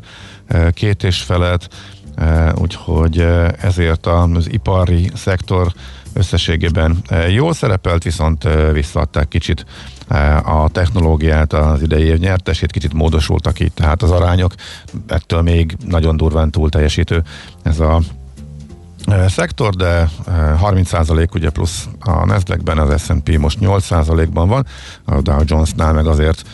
[0.70, 1.68] két és felet,
[2.54, 3.26] úgyhogy
[3.60, 5.72] ezért az ipari szektor
[6.12, 9.64] összességében jól szerepelt, viszont visszaadták kicsit
[10.44, 14.54] a technológiát, az idei év nyertesét, kicsit módosultak itt, tehát az arányok
[15.06, 17.22] ettől még nagyon durván túl teljesítő
[17.62, 18.00] ez a
[19.28, 24.66] szektor, de 30% ugye plusz a Nasdaq-ben, az S&P most 8%-ban van,
[25.04, 26.44] a Dow Jones-nál meg azért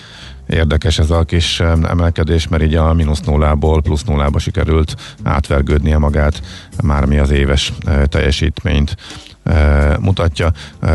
[0.47, 6.43] Érdekes ez a kis emelkedés, mert így a mínusz nullából plusz nullába sikerült átvergődnie magát,
[6.83, 7.73] már mi az éves
[8.05, 8.97] teljesítményt
[10.01, 10.53] mutatja,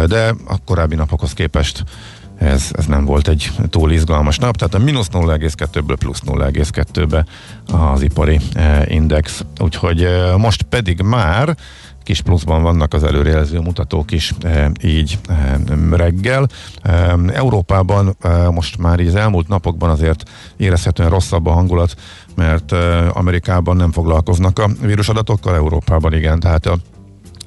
[0.08, 1.84] de a korábbi napokhoz képest
[2.39, 7.25] ez, ez nem volt egy túl izgalmas nap, tehát a mínusz 0,2-ből plusz 0,2-be
[7.78, 8.39] az ipari
[8.86, 11.58] index, úgyhogy most pedig már
[12.04, 14.34] kis pluszban vannak az előrejelző mutatók is
[14.84, 15.19] így
[15.91, 16.47] reggel.
[17.34, 18.17] Európában
[18.52, 21.95] most már így az elmúlt napokban azért érezhetően rosszabb a hangulat,
[22.36, 22.71] mert
[23.13, 26.78] Amerikában nem foglalkoznak a vírusadatokkal, Európában igen, tehát a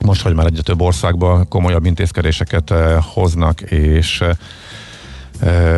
[0.04, 2.74] most, hogy már egyre több országban komolyabb intézkedéseket
[3.12, 4.24] hoznak, és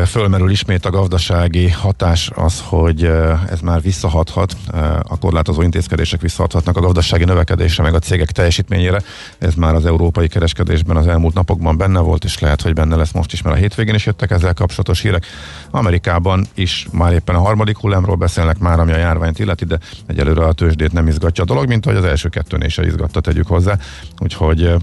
[0.05, 3.03] fölmerül ismét a gazdasági hatás az, hogy
[3.49, 4.55] ez már visszahathat,
[5.03, 9.01] a korlátozó intézkedések visszahathatnak a gazdasági növekedésre, meg a cégek teljesítményére.
[9.37, 13.11] Ez már az európai kereskedésben az elmúlt napokban benne volt, és lehet, hogy benne lesz
[13.11, 15.25] most is, mert a hétvégén is jöttek ezzel kapcsolatos hírek.
[15.71, 20.45] Amerikában is már éppen a harmadik hullámról beszélnek már, ami a járványt illeti, de egyelőre
[20.45, 23.77] a tőzsdét nem izgatja a dolog, mint hogy az első kettőnél se izgatta, tegyük hozzá.
[24.19, 24.75] Úgyhogy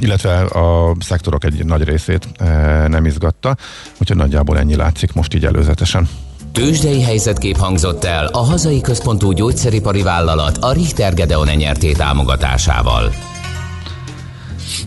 [0.00, 2.44] illetve a szektorok egy nagy részét e,
[2.88, 3.56] nem izgatta,
[4.00, 6.08] úgyhogy nagyjából ennyi látszik most így előzetesen.
[6.52, 13.12] Tőzsdei helyzetkép hangzott el a hazai központú gyógyszeripari vállalat a Richter Gedeon nyerté támogatásával.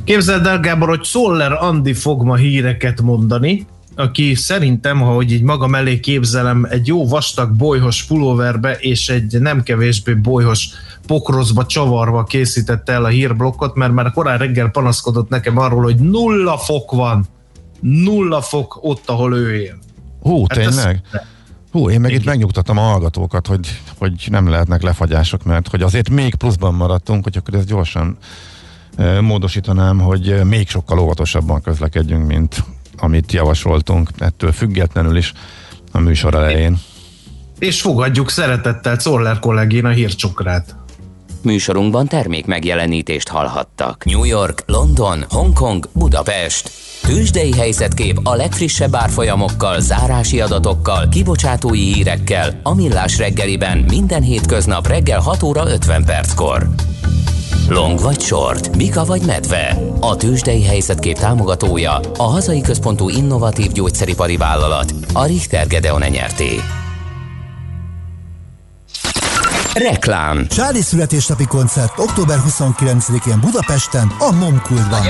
[0.04, 3.68] Képzeld el, Gábor, hogy Szoller Andi fog ma híreket mondani,
[4.00, 9.40] aki szerintem, ha hogy így magam elé képzelem, egy jó vastag bolyhos pulóverbe és egy
[9.40, 10.70] nem kevésbé bolyhos
[11.08, 16.58] pokrozba csavarva készítette el a hírblokkot, mert már korán reggel panaszkodott nekem arról, hogy nulla
[16.58, 17.26] fok van.
[17.80, 19.78] Nulla fok ott, ahol ő él.
[20.22, 21.02] Hú, hát tényleg?
[21.12, 21.22] Ez...
[21.72, 22.22] Hú, én meg Igen.
[22.22, 27.24] itt megnyugtatom a hallgatókat, hogy, hogy nem lehetnek lefagyások, mert hogy azért még pluszban maradtunk,
[27.24, 28.18] hogy akkor ezt gyorsan
[28.96, 32.64] e, módosítanám, hogy még sokkal óvatosabban közlekedjünk, mint
[33.00, 35.34] amit javasoltunk, ettől függetlenül is
[35.92, 36.80] a műsor elején.
[37.60, 40.76] És fogadjuk szeretettel Czoller kollégén a hírcsokrát.
[41.42, 44.06] Műsorunkban termék megjelenítést hallhattak.
[44.06, 46.72] New York, London, Hongkong, Budapest.
[47.02, 55.20] Tősdei helyzetkép a legfrissebb árfolyamokkal, zárási adatokkal, kibocsátói hírekkel, a millás reggeliben minden hétköznap reggel
[55.20, 56.70] 6 óra 50 perckor.
[57.70, 59.78] Long vagy short, Mika vagy medve.
[60.00, 66.60] A tőzsdei helyzetkép támogatója, a hazai központú innovatív gyógyszeripari vállalat, a Richter Gedeon nyerté.
[69.74, 70.48] Reklám.
[70.48, 75.02] Csádi születésnapi koncert október 29-én Budapesten a Momkultban.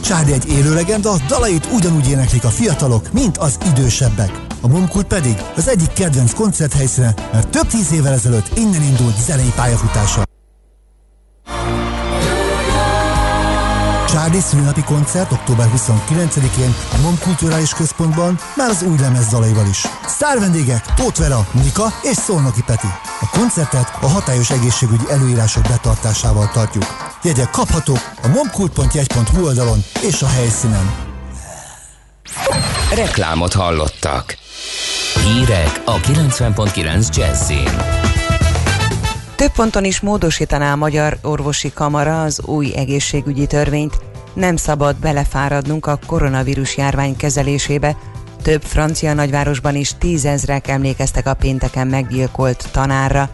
[0.00, 4.40] Csádi egy élő legenda, dalait ugyanúgy éneklik a fiatalok, mint az idősebbek.
[4.60, 9.52] A Momkult pedig az egyik kedvenc koncerthelyszíne, mert több tíz évvel ezelőtt innen indult zenei
[9.56, 10.25] pályafutása.
[14.36, 19.86] Charlie szülinapi koncert október 29-én a MOM Kulturális Központban már az új lemez dalaival is.
[20.06, 22.86] Sztár vendégek Tóth Vera, Nika és Szolnoki Peti.
[23.20, 26.84] A koncertet a hatályos egészségügyi előírások betartásával tartjuk.
[27.22, 30.94] Jegyek kaphatók a momkult.jegy.hu oldalon és a helyszínen.
[32.94, 34.36] Reklámot hallottak.
[35.24, 37.70] Hírek a 90.9 Jazzin.
[39.36, 44.14] Több ponton is módosítaná a Magyar Orvosi Kamara az új egészségügyi törvényt.
[44.36, 47.96] Nem szabad belefáradnunk a koronavírus járvány kezelésébe.
[48.42, 53.30] Több francia nagyvárosban is tízezrek emlékeztek a pénteken meggyilkolt tanárra.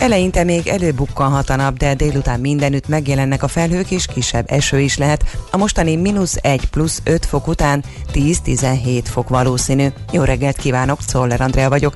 [0.00, 4.96] Eleinte még előbukkanhat a nap, de délután mindenütt megjelennek a felhők, és kisebb eső is
[4.96, 5.24] lehet.
[5.50, 9.86] A mostani mínusz 1 plusz 5 fok után 10-17 fok valószínű.
[10.12, 11.94] Jó reggelt kívánok, Szoller Andrea vagyok.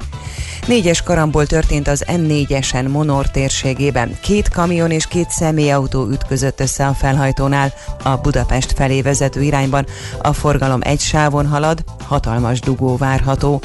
[0.67, 4.19] Négyes karambol történt az M4-esen Monor térségében.
[4.23, 9.87] Két kamion és két személyautó ütközött össze a felhajtónál a Budapest felé vezető irányban.
[10.23, 13.63] A forgalom egy sávon halad, hatalmas dugó várható.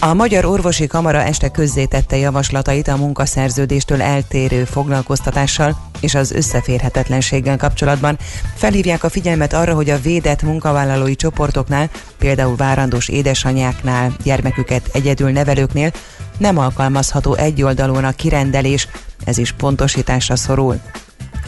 [0.00, 8.18] A Magyar Orvosi Kamara este közzétette javaslatait a munkaszerződéstől eltérő foglalkoztatással és az összeférhetetlenséggel kapcsolatban.
[8.54, 15.92] Felhívják a figyelmet arra, hogy a védett munkavállalói csoportoknál, például várandós édesanyáknál, gyermeküket egyedül nevelőknél
[16.38, 18.88] nem alkalmazható egyoldalúan a kirendelés,
[19.24, 20.80] ez is pontosításra szorul.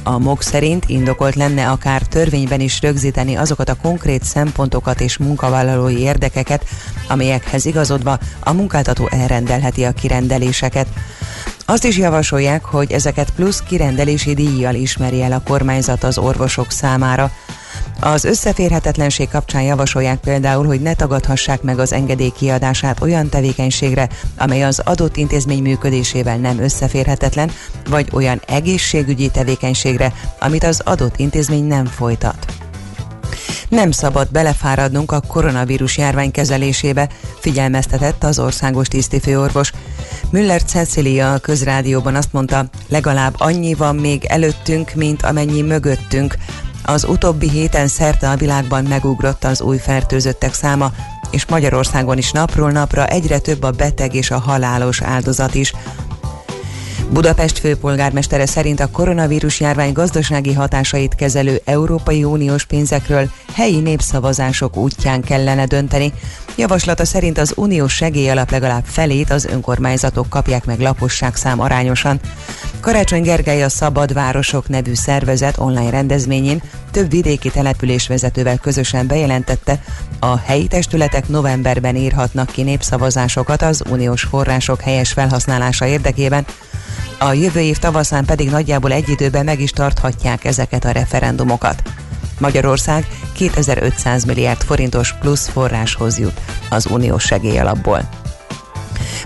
[0.03, 5.99] A MOG szerint indokolt lenne akár törvényben is rögzíteni azokat a konkrét szempontokat és munkavállalói
[5.99, 6.64] érdekeket,
[7.09, 10.86] amelyekhez igazodva a munkáltató elrendelheti a kirendeléseket.
[11.64, 17.30] Azt is javasolják, hogy ezeket plusz kirendelési díjjal ismeri el a kormányzat az orvosok számára.
[18.01, 24.64] Az összeférhetetlenség kapcsán javasolják például, hogy ne tagadhassák meg az engedély kiadását olyan tevékenységre, amely
[24.64, 27.51] az adott intézmény működésével nem összeférhetetlen,
[27.89, 32.47] vagy olyan egészségügyi tevékenységre, amit az adott intézmény nem folytat.
[33.68, 37.09] Nem szabad belefáradnunk a koronavírus járvány kezelésébe,
[37.41, 39.72] figyelmeztetett az országos tisztifőorvos.
[40.31, 46.37] Müller Cecilia a közrádióban azt mondta, legalább annyi van még előttünk, mint amennyi mögöttünk.
[46.89, 50.91] Az utóbbi héten szerte a világban megugrott az új fertőzöttek száma,
[51.30, 55.72] és Magyarországon is napról napra egyre több a beteg és a halálos áldozat is.
[57.11, 65.20] Budapest főpolgármestere szerint a koronavírus járvány gazdasági hatásait kezelő Európai Uniós pénzekről helyi népszavazások útján
[65.20, 66.12] kellene dönteni.
[66.57, 72.20] Javaslata szerint az uniós segélyalap legalább felét az önkormányzatok kapják meg lakosság szám arányosan.
[72.81, 79.81] Karácsony Gergely a Szabad Városok nevű szervezet online rendezvényén több vidéki településvezetővel közösen bejelentette,
[80.20, 86.45] a helyi testületek novemberben írhatnak ki népszavazásokat az uniós források helyes felhasználása érdekében,
[87.18, 91.83] a jövő év tavaszán pedig nagyjából egy időben meg is tarthatják ezeket a referendumokat.
[92.39, 98.09] Magyarország 2500 milliárd forintos plusz forráshoz jut az uniós segélyalapból.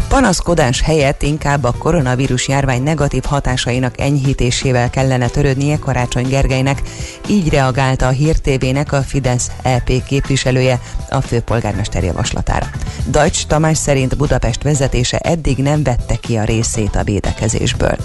[0.08, 6.82] Panaszkodás helyett inkább a koronavírus járvány negatív hatásainak enyhítésével kellene törődnie Karácsony Gergelynek,
[7.28, 12.70] így reagálta a Hír TV-nek a Fidesz EP képviselője a főpolgármester javaslatára.
[13.06, 17.96] Dajcs Tamás szerint Budapest vezetése eddig nem vette ki a részét a védekezésből.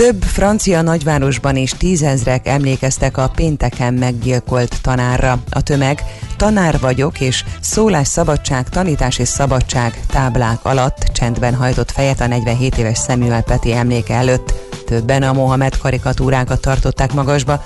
[0.00, 5.42] Több francia nagyvárosban is tízezrek emlékeztek a pénteken meggyilkolt tanárra.
[5.50, 6.02] A tömeg
[6.36, 13.42] tanár vagyok és szólásszabadság, tanítási szabadság táblák alatt csendben hajtott fejet a 47 éves Samuel
[13.42, 14.54] Peti emléke előtt.
[14.86, 17.64] Többen a Mohamed karikatúrákat tartották magasba.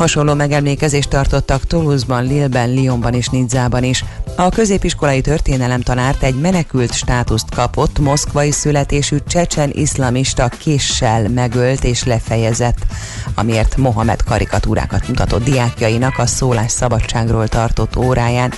[0.00, 4.04] Hasonló megemlékezést tartottak Toulouse-ban, Lille-ben, Lyonban és Nizzában is.
[4.36, 12.86] A középiskolai történelemtanárt egy menekült státuszt kapott, moszkvai születésű csecsen iszlamista késsel megölt és lefejezett,
[13.34, 18.52] amiért Mohamed karikatúrákat mutatott diákjainak a szólás szabadságról tartott óráján.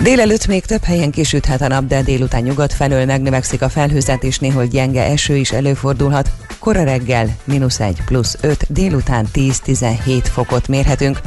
[0.00, 4.38] Délelőtt még több helyen kisüthet a nap, de délután nyugat felől megnövekszik a felhőzet, és
[4.38, 6.30] néhol gyenge eső is előfordulhat.
[6.58, 11.20] Kora reggel mínusz 1 plusz 5, délután 10-17 fokot mérhetünk.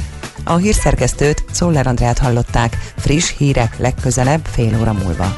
[0.43, 2.77] A hírszerkesztőt Szoller Andrát hallották.
[2.97, 5.35] Friss hírek legközelebb fél óra múlva.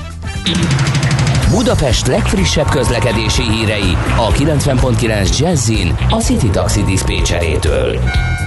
[1.53, 7.99] Budapest legfrissebb közlekedési hírei a 90.9 Jazzin a City Taxi Dispécsejétől.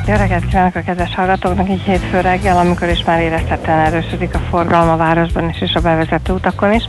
[0.09, 4.39] Jó reggelt kívánok a kedves hallgatóknak így hétfő reggel, amikor is már érezhetően erősödik a
[4.39, 6.85] forgalom a városban is és a bevezető utakon is.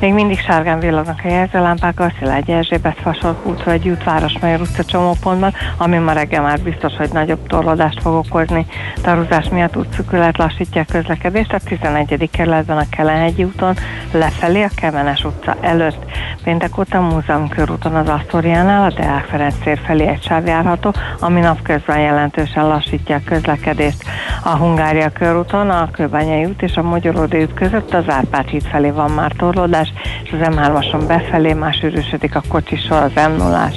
[0.00, 5.54] Még mindig sárgán villognak a jelzőlámpák a Szilágyi Erzsébet Fasol útra, út Városmajor utca csomópontban,
[5.76, 8.66] ami ma reggel már biztos, hogy nagyobb torlódást fog okozni.
[9.02, 12.28] Taruzás miatt útszükület lassítja a közlekedést a 11.
[12.32, 13.76] kerületben a Kelenhegyi úton
[14.12, 16.04] lefelé a Kemenes utca előtt.
[16.44, 21.40] Péntek óta Múzeum körúton az Asztoriánál a Deák Ferenc tér felé egy sáv járható, ami
[21.40, 24.04] napközben jelentősen lassítja a közlekedést.
[24.44, 28.90] A Hungária körúton, a Kőbányai út és a Magyaródi út között az Árpád híd felé
[28.90, 29.92] van már torlódás,
[30.22, 33.70] és az M3-ason befelé már sűrűsödik a kocsisor az m 0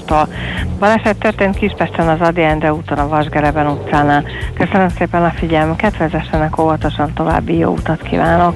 [0.80, 4.24] Baleset történt Kispesten az Adi Endre úton a Vasgereben utcánál.
[4.54, 8.56] Köszönöm szépen a figyelmüket, vezessenek óvatosan további jó utat kívánok!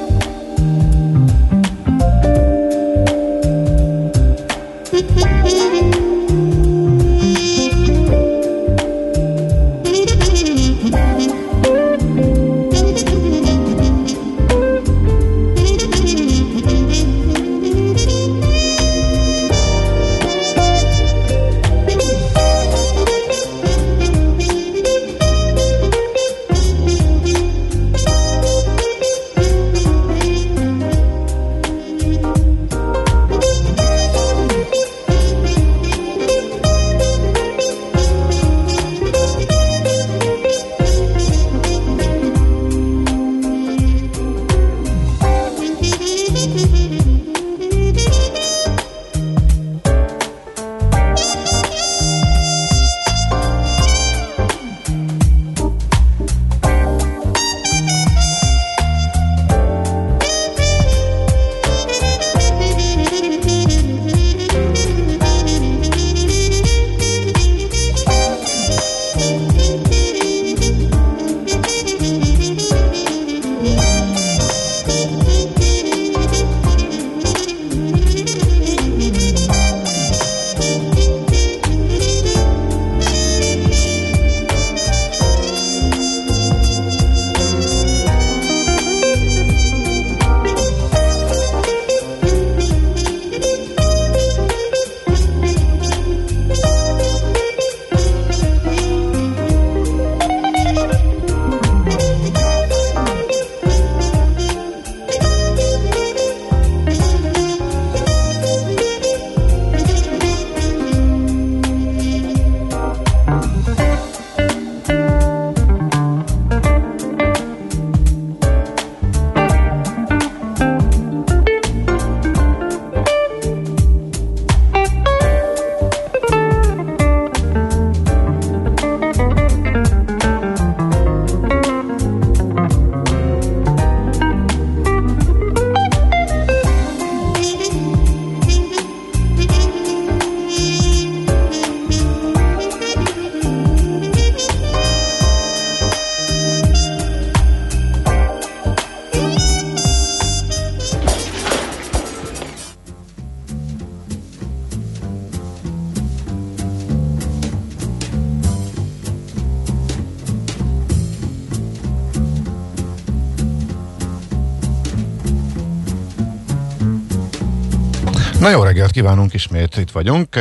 [168.41, 170.35] Na jó reggelt kívánunk, ismét itt vagyunk.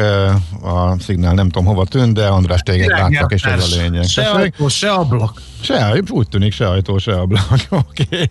[0.62, 4.05] A szignál nem tudom hova tűnt, de András téged láttak, és ez a lényeg.
[4.05, 5.40] Se ajtó, se ablak.
[5.61, 7.46] Se, úgy tűnik, se ajtó, se ablak.
[7.70, 8.03] Oké.
[8.03, 8.30] Okay.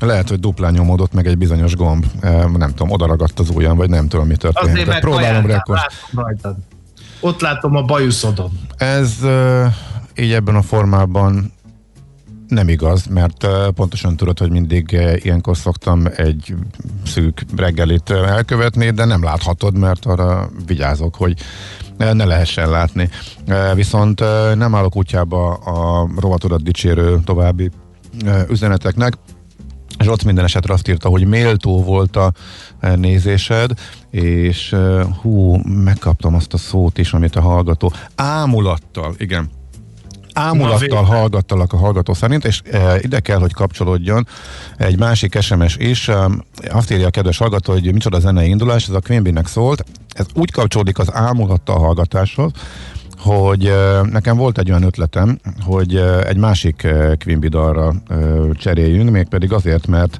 [0.00, 2.04] Lehet, hogy duplán nyomódott meg egy bizonyos gomb.
[2.56, 4.72] Nem tudom, odaragadt az ujjam, vagy nem tudom, mi történt.
[4.72, 5.80] Azért próbálom rekord.
[7.20, 8.50] Ott látom a bajuszodon.
[8.76, 9.16] Ez
[10.16, 11.52] így ebben a formában
[12.48, 16.54] nem igaz, mert pontosan tudod, hogy mindig ilyenkor szoktam egy
[17.10, 21.34] szűk reggelit elkövetni, de nem láthatod, mert arra vigyázok, hogy
[21.96, 23.08] ne lehessen látni.
[23.74, 24.20] Viszont
[24.54, 27.70] nem állok útjába a rovatodat dicsérő további
[28.48, 29.12] üzeneteknek,
[29.98, 32.32] és ott minden esetre azt írta, hogy méltó volt a
[32.96, 33.70] nézésed,
[34.10, 34.76] és
[35.20, 39.50] hú, megkaptam azt a szót is, amit a hallgató ámulattal, igen,
[40.34, 44.26] ámulattal hallgattalak a hallgató szerint, és e, ide kell, hogy kapcsolódjon
[44.76, 46.08] egy másik SMS is.
[46.08, 46.28] E,
[46.70, 49.84] azt írja a kedves hallgató, hogy micsoda zenei indulás, ez a Quimby-nek szólt.
[50.14, 52.50] Ez úgy kapcsolódik az ámulattal hallgatáshoz,
[53.20, 58.14] hogy e, nekem volt egy olyan ötletem, hogy e, egy másik e, Quimby dalra e,
[58.52, 60.18] cseréljünk, mégpedig azért, mert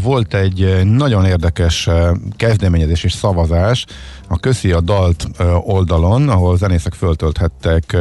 [0.00, 1.88] volt egy nagyon érdekes
[2.36, 3.84] kezdeményezés és szavazás
[4.32, 5.26] a Köszi a Dalt
[5.60, 7.96] oldalon, ahol zenészek föltölthettek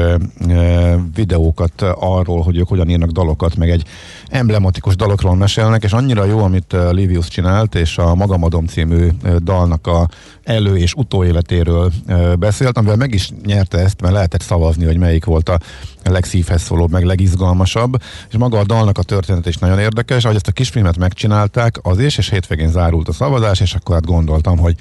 [1.15, 3.83] videókat arról, hogy ők hogyan írnak dalokat, meg egy
[4.27, 9.07] emblematikus dalokról mesélnek, és annyira jó, amit Livius csinált, és a Magamadom című
[9.43, 10.09] dalnak a
[10.43, 11.91] elő- és utóéletéről
[12.39, 15.59] beszélt, amivel meg is nyerte ezt, mert lehetett szavazni, hogy melyik volt a
[16.03, 20.47] legszívhez szólóbb, meg legizgalmasabb, és maga a dalnak a történet is nagyon érdekes, ahogy ezt
[20.47, 24.75] a kisfilmet megcsinálták, az is, és hétvégén zárult a szavazás, és akkor hát gondoltam, hogy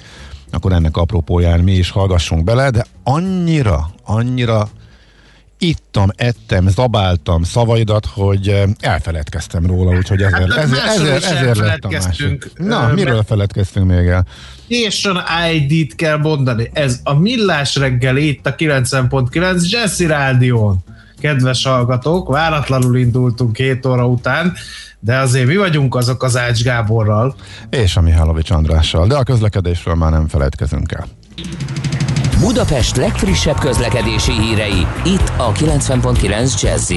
[0.53, 4.68] akkor ennek apropóján mi is hallgassunk bele, de annyira, annyira
[5.61, 11.88] ittam, ettem, zabáltam szavaidat, hogy elfeledkeztem róla, úgyhogy ezért, hát, ezért, ezért, ezért lett a
[11.88, 12.51] másik.
[12.57, 14.26] Na, ö, miről feledkeztünk még el?
[14.68, 15.22] Station
[15.55, 16.70] ID-t kell mondani.
[16.72, 20.84] Ez a millás reggel itt a 90.9 Jesse Rádión.
[21.20, 24.52] Kedves hallgatók, váratlanul indultunk két óra után,
[25.00, 27.34] de azért mi vagyunk azok az Ács Gáborral.
[27.70, 31.06] És a Mihálovics Andrással, de a közlekedésről már nem feledkezünk el.
[32.40, 36.92] Budapest legfrissebb közlekedési hírei, itt a 90.9 jazz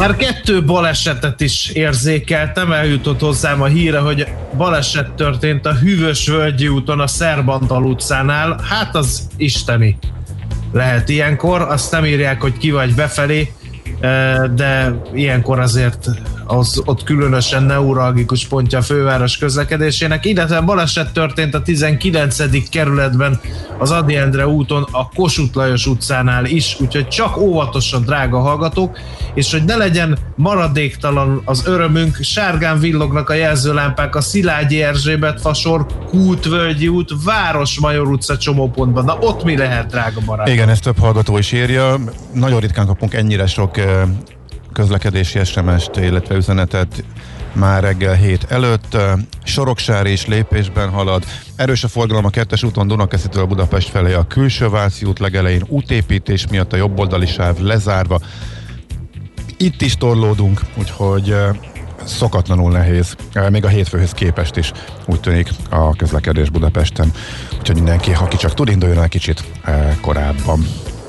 [0.00, 6.68] már kettő balesetet is érzékeltem, eljutott hozzám a híre, hogy baleset történt a Hűvös Völgyi
[6.68, 8.60] úton a Szerbantal utcánál.
[8.68, 9.98] Hát az isteni
[10.72, 13.52] lehet ilyenkor, azt nem írják, hogy ki vagy befelé,
[14.54, 16.08] de ilyenkor azért
[16.46, 22.68] az ott különösen neuralgikus pontja a főváros közlekedésének, illetve baleset történt a 19.
[22.68, 23.40] kerületben
[23.78, 28.98] az Adi Endre úton a Kossuth Lajos utcánál is, úgyhogy csak óvatosan drága hallgatók,
[29.34, 35.86] és hogy ne legyen maradéktalan az örömünk, sárgán villognak a jelzőlámpák a Szilágyi Erzsébet fasor,
[36.08, 39.04] Kútvölgyi út, Városmajor utca csomópontban.
[39.04, 40.48] Na ott mi lehet, drága barát?
[40.48, 41.98] Igen, ezt több hallgató is írja.
[42.32, 43.76] Nagyon ritkán kapunk ennyire sok
[44.72, 47.04] közlekedési SMS-t, illetve üzenetet
[47.52, 48.96] már reggel hét előtt.
[49.44, 51.24] Soroksár és lépésben halad.
[51.56, 56.46] Erős a forgalom a kettes úton Dunakeszitől Budapest felé a külső Váci út legelején útépítés
[56.46, 58.20] miatt a jobboldali sáv lezárva.
[59.56, 61.34] Itt is torlódunk, úgyhogy
[62.04, 63.16] szokatlanul nehéz,
[63.50, 64.72] még a hétfőhöz képest is
[65.06, 67.12] úgy tűnik a közlekedés Budapesten.
[67.58, 69.44] Úgyhogy mindenki, aki csak tud, induljon el kicsit
[70.00, 70.64] korábban.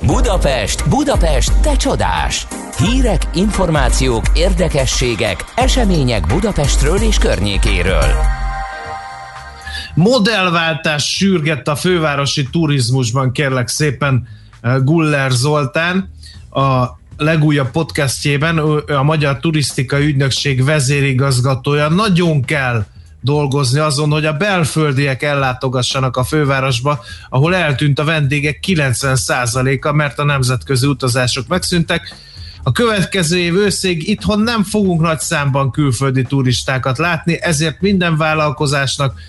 [0.05, 2.47] Budapest, Budapest, te csodás!
[2.77, 8.05] Hírek, információk, érdekességek, események Budapestről és környékéről.
[9.93, 14.27] Modellváltás sürgett a fővárosi turizmusban, kérlek szépen
[14.61, 16.11] eh, Guller Zoltán.
[16.49, 16.85] A
[17.17, 22.85] legújabb podcastjében a Magyar Turisztikai Ügynökség vezérigazgatója nagyon kell
[23.21, 30.23] dolgozni azon, hogy a belföldiek ellátogassanak a fővárosba, ahol eltűnt a vendégek 90%-a, mert a
[30.23, 32.15] nemzetközi utazások megszűntek.
[32.63, 39.19] A következő év őszig itthon nem fogunk nagy számban külföldi turistákat látni, ezért minden vállalkozásnak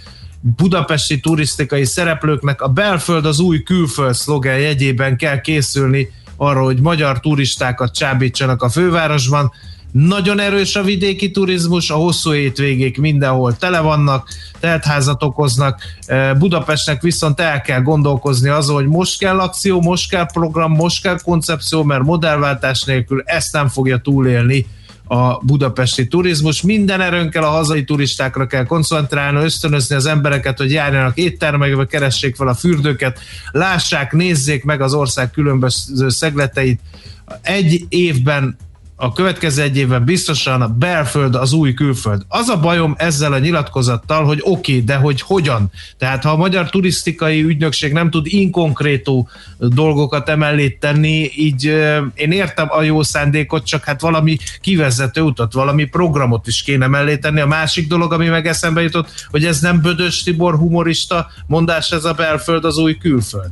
[0.40, 7.20] budapesti turisztikai szereplőknek a belföld az új külföld szlogen jegyében kell készülni arra, hogy magyar
[7.20, 9.52] turistákat csábítsanak a fővárosban,
[9.92, 14.28] nagyon erős a vidéki turizmus, a hosszú hétvégék mindenhol tele vannak,
[14.60, 15.80] teltházat okoznak.
[16.38, 21.18] Budapestnek viszont el kell gondolkozni azon, hogy most kell akció, most kell program, most kell
[21.22, 24.66] koncepció, mert modellváltás nélkül ezt nem fogja túlélni
[25.04, 26.62] a budapesti turizmus.
[26.62, 32.48] Minden erőnkkel a hazai turistákra kell koncentrálni, ösztönözni az embereket, hogy járjanak éttermekbe, keressék fel
[32.48, 33.20] a fürdőket,
[33.50, 36.80] lássák, nézzék meg az ország különböző szegleteit.
[37.42, 38.56] Egy évben
[39.02, 42.22] a következő egy évben biztosan a belföld az új külföld.
[42.28, 45.70] Az a bajom ezzel a nyilatkozattal, hogy oké, okay, de hogy hogyan?
[45.98, 49.28] Tehát ha a Magyar Turisztikai Ügynökség nem tud inkonkrétú
[49.58, 51.64] dolgokat emellé tenni, így
[52.14, 57.16] én értem a jó szándékot, csak hát valami kivezető utat, valami programot is kéne mellé
[57.16, 57.40] tenni.
[57.40, 62.04] A másik dolog, ami meg eszembe jutott, hogy ez nem Bödös Tibor humorista mondás, ez
[62.04, 63.50] a belföld az új külföld.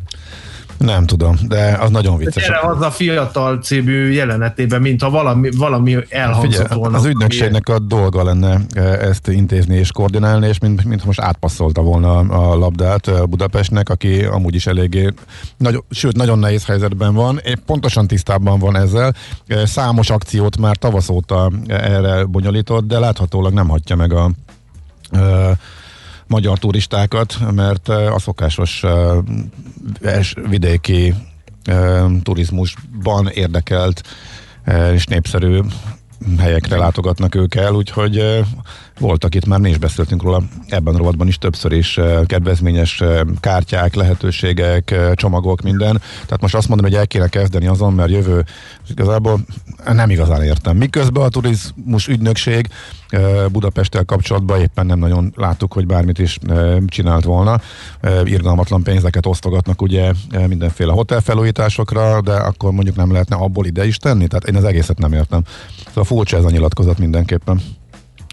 [0.84, 2.48] Nem tudom, de az nagyon vicces.
[2.48, 6.96] Erre az a fiatal című jelenetében, mintha valami, valami elhangzott Figyelj, volna.
[6.96, 11.82] Az ügynökségnek a dolga lenne e, ezt intézni és koordinálni, és mint, mint most átpasszolta
[11.82, 15.12] volna a labdát e, Budapestnek, aki amúgy is eléggé,
[15.56, 19.14] nagy, sőt, nagyon nehéz helyzetben van, épp pontosan tisztában van ezzel.
[19.46, 24.30] E, számos akciót már tavasz óta erre bonyolított, de láthatólag nem hagyja meg a
[26.30, 28.84] magyar turistákat, mert a szokásos
[30.48, 31.14] vidéki
[32.22, 34.02] turizmusban érdekelt
[34.92, 35.60] és népszerű
[36.38, 38.44] helyekre látogatnak ők el, úgyhogy
[39.00, 43.02] voltak itt, már mi is beszéltünk róla ebben a rovatban is többször is kedvezményes
[43.40, 46.00] kártyák, lehetőségek, csomagok, minden.
[46.22, 48.44] Tehát most azt mondom, hogy el kéne kezdeni azon, mert jövő
[48.88, 49.40] igazából
[49.92, 50.76] nem igazán értem.
[50.76, 52.68] Miközben a turizmus ügynökség
[53.52, 56.38] Budapesttel kapcsolatban éppen nem nagyon láttuk, hogy bármit is
[56.86, 57.60] csinált volna.
[58.24, 60.12] Irgalmatlan pénzeket osztogatnak ugye
[60.46, 64.26] mindenféle hotelfelújításokra, de akkor mondjuk nem lehetne abból ide is tenni?
[64.26, 65.42] Tehát én az egészet nem értem.
[65.86, 67.60] Szóval furcsa ez a nyilatkozat mindenképpen.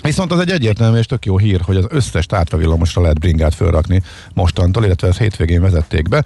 [0.02, 4.02] Viszont az egy egyértelmű és tök jó hír, hogy az összes tártvavillamosra lehet bringát fölrakni
[4.34, 6.24] mostantól, illetve ezt hétvégén vezették be.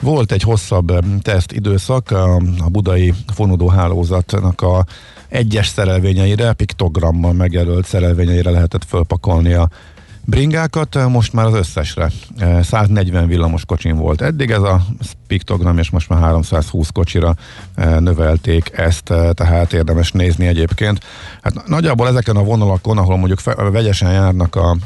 [0.00, 0.92] Volt egy hosszabb
[1.22, 2.10] teszt időszak
[2.58, 4.86] a budai fonódó hálózatnak a
[5.28, 9.68] egyes szerelvényeire, piktogrammal megjelölt szerelvényeire lehetett fölpakolni a
[10.24, 12.10] bringákat, most már az összesre.
[12.62, 14.82] 140 villamos kocsin volt eddig ez a
[15.26, 17.34] piktogram, és most már 320 kocsira
[17.98, 21.00] növelték ezt, tehát érdemes nézni egyébként.
[21.42, 23.42] Hát nagyjából ezeken a vonalakon, ahol mondjuk
[23.72, 24.76] vegyesen járnak a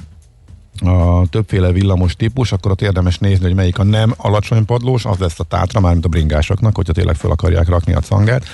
[0.84, 5.18] a többféle villamos típus, akkor ott érdemes nézni, hogy melyik a nem alacsony padlós, az
[5.18, 8.44] lesz a tátra, mármint a bringásoknak, hogyha tényleg fel akarják rakni a cangát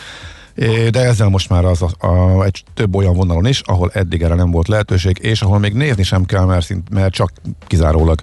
[0.91, 4.35] de ezzel most már az a, a, egy több olyan vonalon is, ahol eddig erre
[4.35, 7.33] nem volt lehetőség, és ahol még nézni sem kell, mert, szint, mert csak
[7.67, 8.21] kizárólag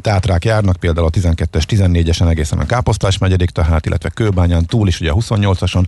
[0.00, 5.00] tátrák járnak, például a 12-es, 14-esen egészen a Káposztás megyedik, tehát, illetve Kőbányán túl is,
[5.00, 5.84] ugye a 28-ason,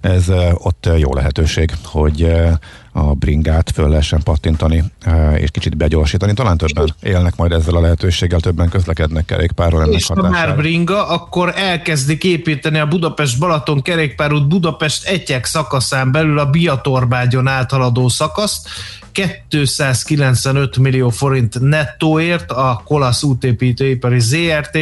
[0.00, 2.52] ez uh, ott jó lehetőség, hogy uh,
[2.92, 4.84] a bringát föl lehessen pattintani
[5.34, 6.32] és kicsit begyorsítani.
[6.32, 11.08] Talán többen élnek majd ezzel a lehetőséggel, többen közlekednek kerékpárról ennek És ha már bringa,
[11.08, 18.68] akkor elkezdik építeni a Budapest-Balaton kerékpárút Budapest egyek szakaszán belül a Biatorbágyon áthaladó szakaszt,
[19.48, 24.78] 295 millió forint nettóért a Kolasz útépítőipari ZRT,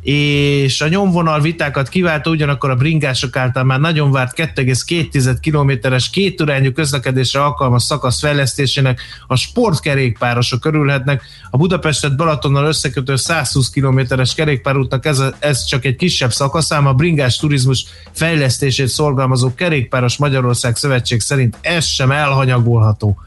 [0.00, 6.72] és a nyomvonal vitákat kiválta, ugyanakkor a bringások által már nagyon várt 2,2 kilométeres kétirányú
[6.72, 11.22] közlekedésre alkalmas szakasz fejlesztésének a sportkerékpárosok örülhetnek.
[11.50, 16.92] A Budapestet Balatonnal összekötő 120 kilométeres kerékpárútnak ez, a, ez csak egy kisebb szakaszám, a
[16.92, 23.18] bringás turizmus fejlesztését szorgalmazó Kerékpáros Magyarország Szövetség szerint ez sem elhanyagolható.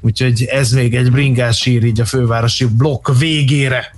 [0.00, 3.94] Úgyhogy ez még egy bringás sír így a fővárosi blokk végére.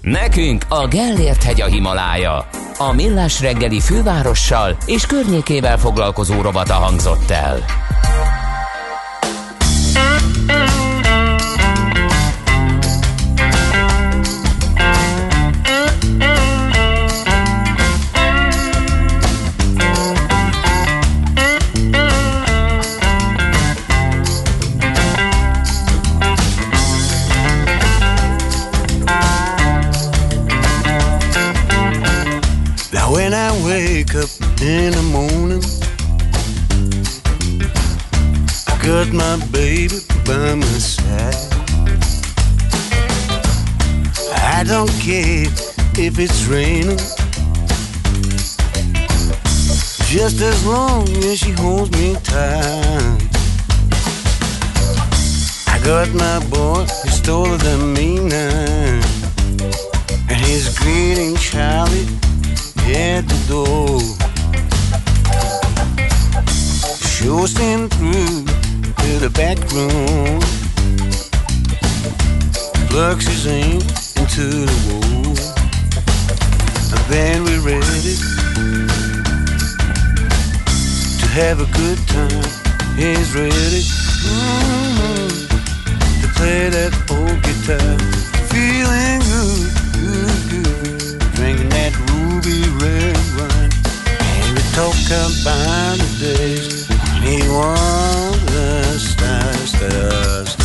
[0.00, 2.48] Nekünk a Gellért hegy a Himalája.
[2.78, 7.64] A Millás reggeli fővárossal és környékével foglalkozó robata hangzott el.
[34.18, 35.62] In the morning.
[38.82, 41.36] Got my baby by my side.
[44.56, 45.46] I don't care
[45.96, 46.98] if it's raining.
[50.08, 53.22] Just as long as she holds me tight.
[55.68, 59.00] I got my boy, he's taller than me now.
[60.28, 62.08] And he's greeting Charlie
[63.48, 64.00] door.
[67.38, 68.44] Coasting through
[69.02, 70.40] to the back room.
[72.88, 73.80] Plugs his aim
[74.16, 75.36] into the wall.
[76.92, 78.16] And then we're ready
[81.20, 82.44] to have a good time.
[82.96, 83.84] He's ready
[84.28, 85.28] mm-hmm,
[86.22, 87.98] to play that old guitar.
[88.52, 90.67] Feeling good, good, good
[92.38, 92.62] movie.
[94.40, 100.57] And we talk about the days when he was the star.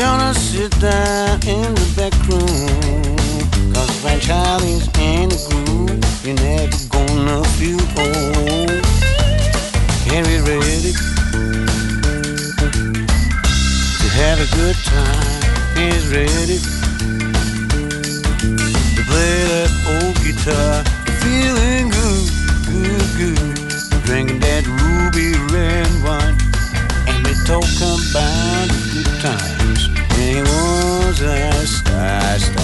[0.00, 2.48] Gonna sit down in the back room.
[3.74, 8.70] Cause when Charlie's in the groove, you're never gonna feel old.
[10.10, 10.92] We ready
[14.00, 15.40] to have a good time.
[15.76, 16.58] He's ready
[18.96, 20.82] to play that old guitar.
[21.20, 22.26] Feeling good,
[22.72, 23.54] good, good.
[24.06, 26.36] Drinking that ruby red wine.
[27.06, 29.59] And we talk about the good times.
[30.30, 31.20] Tem uns
[31.68, 32.59] stars.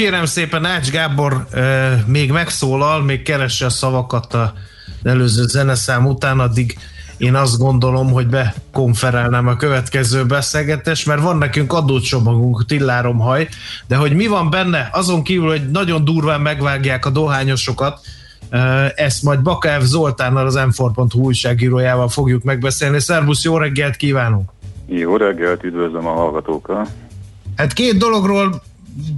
[0.00, 4.52] Kérem szépen, Ács Gábor euh, még megszólal, még keresse a szavakat a
[5.02, 6.78] előző zeneszám után, addig
[7.16, 13.48] én azt gondolom, hogy bekonferálnám a következő beszélgetést, mert van nekünk adócsomagunk, tilláromhaj,
[13.88, 18.00] de hogy mi van benne, azon kívül, hogy nagyon durván megvágják a dohányosokat,
[18.94, 23.00] ezt majd Bakaev Zoltánnal, az m újságírójával fogjuk megbeszélni.
[23.00, 24.50] Szervusz, jó reggelt kívánunk!
[24.86, 26.88] Jó reggelt, üdvözlöm a hallgatókat.
[27.56, 28.62] Hát két dologról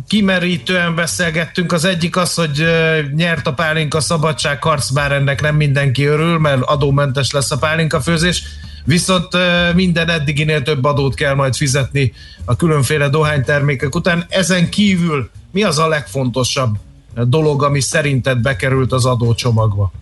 [0.09, 1.73] kimerítően beszélgettünk.
[1.73, 2.67] Az egyik az, hogy
[3.15, 8.43] nyert a pálinka szabadságharc, bár ennek nem mindenki örül, mert adómentes lesz a pálinka főzés.
[8.85, 9.29] Viszont
[9.75, 12.13] minden eddiginél több adót kell majd fizetni
[12.45, 14.25] a különféle dohánytermékek után.
[14.29, 16.77] Ezen kívül mi az a legfontosabb
[17.15, 19.93] dolog, ami szerinted bekerült az adócsomagba?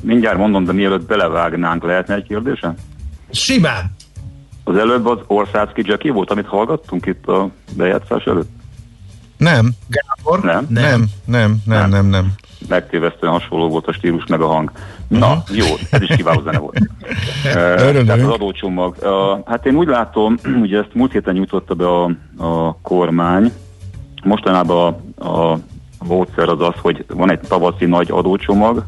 [0.00, 2.74] Mindjárt mondom, de mielőtt belevágnánk, lehetne egy kérdésem?
[3.30, 3.96] Simán!
[4.64, 8.50] Az előbb az Orszácki Jackie volt, amit hallgattunk itt a bejátszás előtt?
[9.38, 10.44] Nem, Gábor?
[10.44, 10.66] Nem?
[10.68, 12.32] nem, nem, nem, nem, nem.
[12.68, 14.70] Megtévesztően hasonló volt a stílus meg a hang.
[15.08, 16.78] Na, jó, ez is kiváló zene volt.
[17.54, 18.06] Örülünk.
[18.06, 18.96] Tehát az adócsomag.
[19.46, 22.04] Hát én úgy látom, ugye ezt múlt héten nyújtotta be a,
[22.36, 23.52] a kormány.
[24.24, 25.58] Mostanában a, a
[26.04, 28.84] módszer az az, hogy van egy tavaszi nagy adócsomag,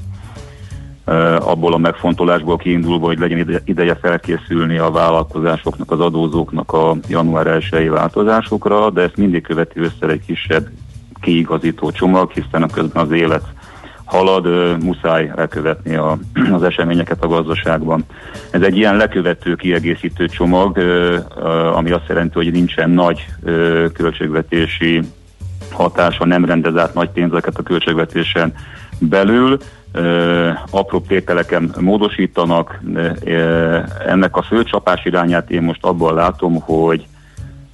[1.40, 7.46] abból a megfontolásból kiindulva, hogy legyen ide- ideje felkészülni a vállalkozásoknak, az adózóknak a január
[7.70, 10.68] 1 változásokra, de ezt mindig követi össze egy kisebb
[11.20, 13.44] kiigazító csomag, hiszen a közben az élet
[14.04, 14.46] halad,
[14.82, 16.18] muszáj elkövetni a,
[16.56, 18.04] az eseményeket a gazdaságban.
[18.50, 20.78] Ez egy ilyen lekövető, kiegészítő csomag,
[21.74, 23.26] ami azt jelenti, hogy nincsen nagy
[23.92, 25.02] költségvetési
[25.72, 28.54] hatása, nem rendez át nagy pénzeket a költségvetésen
[28.98, 29.58] belül,
[30.70, 32.80] apró tételeken módosítanak.
[34.06, 37.06] Ennek a fő csapás irányát én most abból látom, hogy,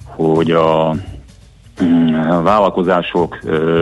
[0.03, 0.95] hogy a,
[1.83, 3.39] mm, a vállalkozások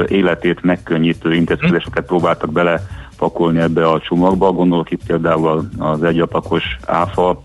[0.08, 2.82] életét megkönnyítő intézkedéseket próbáltak bele
[3.18, 4.52] pakolni ebbe a csomagba.
[4.52, 7.44] Gondolok itt például az egyablakos áfa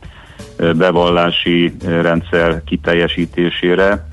[0.57, 4.09] bevallási rendszer kiteljesítésére.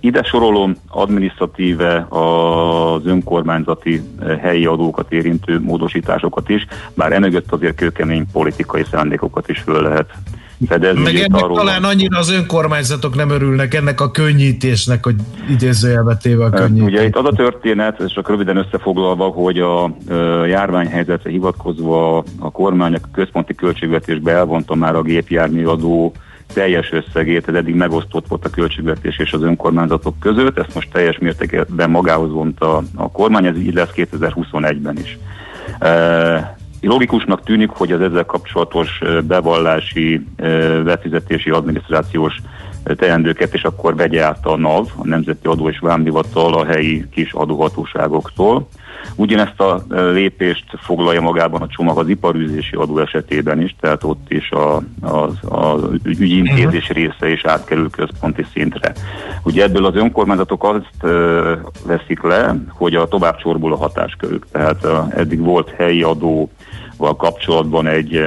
[0.00, 4.02] Ide sorolom adminisztratíve az önkormányzati
[4.40, 10.10] helyi adókat érintő módosításokat is, bár emögött azért kőkemény politikai szándékokat is föl lehet
[10.68, 11.02] fedezni.
[11.02, 15.14] Meg ennek arról talán annyira az önkormányzatok nem örülnek ennek a könnyítésnek, hogy
[15.50, 16.88] idézőjelbe téve a könnyítés.
[16.88, 19.96] Ugye itt az a történet, és csak röviden összefoglalva, hogy a
[20.46, 26.12] járványhelyzetre hivatkozva a kormány a központi költségvetésbe elvonta már a gépjárműadó
[26.52, 31.18] teljes összegét, ez eddig megosztott volt a költségvetés és az önkormányzatok között, ezt most teljes
[31.18, 35.18] mértékben magához vonta a kormány, ez így lesz 2021-ben is.
[35.78, 40.26] E, logikusnak tűnik, hogy az ezzel kapcsolatos bevallási,
[40.84, 42.34] befizetési, adminisztrációs
[42.94, 47.32] teendőket, és akkor vegye át a NAV, a Nemzeti Adó és Vámhivatal a helyi kis
[47.32, 48.68] adóhatóságoktól.
[49.14, 54.50] Ugyanezt a lépést foglalja magában a csomag az iparűzési adó esetében is, tehát ott is
[54.50, 56.98] a, az, az ügyintézés mhm.
[56.98, 58.92] része is átkerül központi szintre.
[59.42, 61.12] Ugye ebből az önkormányzatok azt
[61.86, 64.46] veszik le, hogy a tovább csorbul a hatáskörük.
[64.52, 68.26] Tehát eddig volt helyi adóval kapcsolatban egy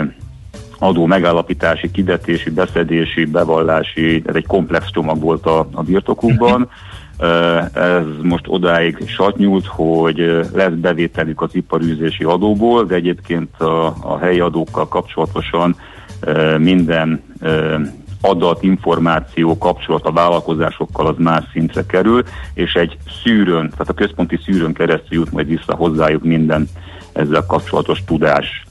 [0.80, 6.70] adó megállapítási, kidetési, beszedési, bevallási, ez egy komplex csomag volt a, a birtokukban.
[7.74, 10.18] Ez most odáig satnyúlt, hogy
[10.54, 15.76] lesz bevételük az iparűzési adóból, de egyébként a, a helyi adókkal kapcsolatosan
[16.58, 17.24] minden
[18.22, 24.40] adat, információ, kapcsolat a vállalkozásokkal az más szintre kerül, és egy szűrőn, tehát a központi
[24.46, 26.68] szűrőn keresztül jut majd vissza hozzájuk minden
[27.14, 28.64] ezzel kapcsolatos tudás.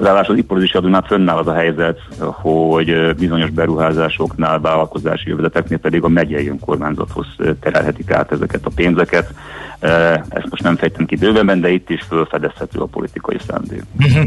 [0.00, 6.08] Ráadásul az iparozési adónál fönnáll az a helyzet, hogy bizonyos beruházásoknál, vállalkozási jövezeteknél pedig a
[6.08, 7.26] megyei önkormányzathoz
[7.60, 9.34] terelhetik át ezeket a pénzeket.
[10.28, 13.82] Ezt most nem fejtem ki bővenben, de itt is felfedezhető a politikai szándék.
[13.92, 14.20] Mhm.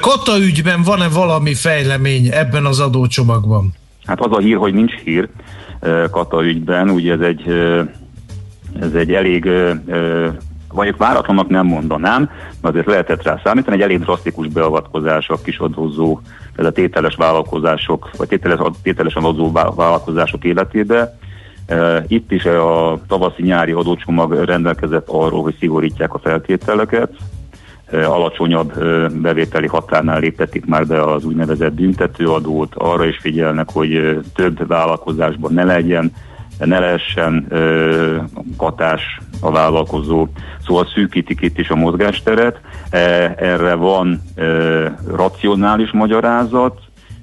[0.00, 3.74] Kata ügyben van-e valami fejlemény ebben az adócsomagban?
[4.04, 5.28] Hát az a hír, hogy nincs hír
[6.10, 7.48] Kata ügyben, ugye ez egy
[8.80, 9.48] ez egy elég
[10.72, 16.20] mondjuk váratlanak nem mondanám, mert azért lehetett rá számítani, egy elég drasztikus beavatkozás a kisadózó,
[16.56, 21.18] ez a tételes vállalkozások, vagy tételes, tételesen adózó vállalkozások életébe.
[21.66, 27.10] E, itt is a tavaszi-nyári adócsomag rendelkezett arról, hogy szigorítják a feltételeket,
[27.86, 34.20] e, alacsonyabb e, bevételi határnál léptetik már be az úgynevezett büntetőadót, arra is figyelnek, hogy
[34.34, 36.12] több vállalkozásban ne legyen
[36.64, 38.16] ne lehessen ö,
[38.56, 40.28] katás a vállalkozó,
[40.66, 42.60] szóval szűkítik itt is a mozgásteret.
[42.90, 42.98] E,
[43.36, 46.80] erre van ö, racionális magyarázat,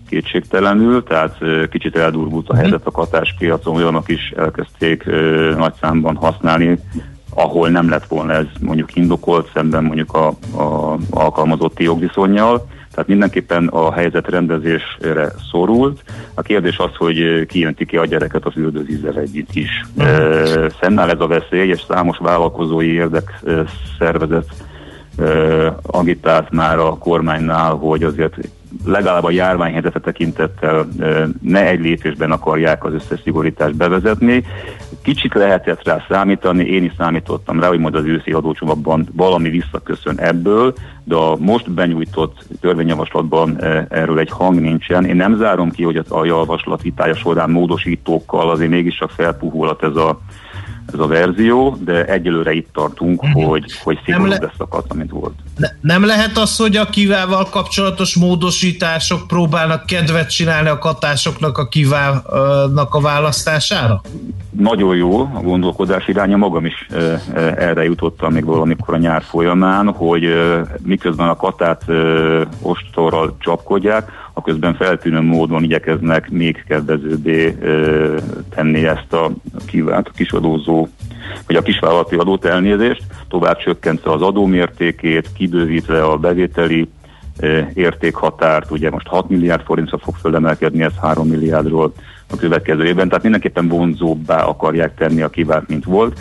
[0.09, 1.38] kétségtelenül, tehát
[1.69, 2.61] kicsit eldurvult a mhm.
[2.61, 6.79] helyzet a katáspiacon, olyanok is elkezdték ö, nagy számban használni,
[7.33, 10.27] ahol nem lett volna ez mondjuk indokolt szemben mondjuk a,
[10.61, 12.67] a alkalmazotti jogviszonyjal.
[12.97, 16.03] Tehát mindenképpen a helyzet rendezésre szorult.
[16.33, 19.69] A kérdés az, hogy kijönti ki a gyereket az üldözízzel együtt is.
[19.97, 20.69] Uh-huh.
[20.69, 23.43] Fennáll ez a veszély, és számos vállalkozói érdek
[23.99, 24.49] szervezet
[25.81, 28.37] agitált már a kormánynál, hogy azért
[28.88, 30.88] legalább a járványhelyzetre tekintettel
[31.41, 34.43] ne egy lépésben akarják az összes szigorítást bevezetni.
[35.03, 40.19] Kicsit lehetett rá számítani, én is számítottam rá, hogy majd az őszi adócsomagban valami visszaköszön
[40.19, 40.73] ebből,
[41.03, 45.05] de a most benyújtott törvényjavaslatban erről egy hang nincsen.
[45.05, 50.19] Én nem zárom ki, hogy a javaslat vitája során módosítókkal azért mégiscsak felpuhulhat ez a
[50.93, 53.43] ez a verzió, de egyelőre itt tartunk, uh-huh.
[53.43, 55.33] hogy, hogy szigorúbb le- lesz a kata, mint volt.
[55.57, 61.67] Ne, nem lehet az, hogy a kivával kapcsolatos módosítások próbálnak kedvet csinálni a katásoknak a
[61.67, 64.01] kiválnak a választására?
[64.49, 66.88] Nagyon jó a gondolkodás iránya, magam is
[67.55, 70.23] erre jutottam még valamikor a nyár folyamán, hogy
[70.83, 71.83] miközben a katát
[72.61, 77.57] ostorral csapkodják, a közben feltűnő módon igyekeznek még kedvezőbbé
[78.49, 79.31] tenni ezt a
[79.65, 80.88] kívánt a kisadózó,
[81.47, 86.89] vagy a kisvállalati adót elnézést, tovább csökkentve az adómértékét, kibővítve a bevételi
[87.73, 91.93] értékhatárt, ugye most 6 milliárd forintra fog fölemelkedni, ez 3 milliárdról
[92.29, 96.19] a következő évben, tehát mindenképpen vonzóbbá akarják tenni a kívánt, mint volt,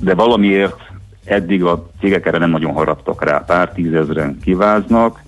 [0.00, 0.80] de valamiért
[1.24, 5.26] eddig a cégek erre nem nagyon haraptak rá, pár tízezren kiváznak,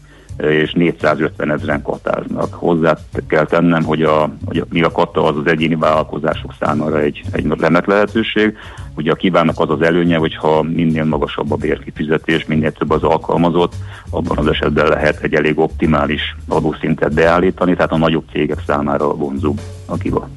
[0.48, 2.54] és 450 ezeren katáznak.
[2.54, 7.22] Hozzá kell tennem, hogy, a, hogy mi a kata az az egyéni vállalkozások számára egy,
[7.32, 8.56] egy remek lehetőség.
[8.96, 13.74] Ugye a kívánnak az az előnye, hogyha minél magasabb a bérkifizetés, minél több az alkalmazott,
[14.10, 19.54] abban az esetben lehet egy elég optimális adószintet beállítani, tehát a nagyobb cégek számára vonzó
[19.86, 20.28] a kiva.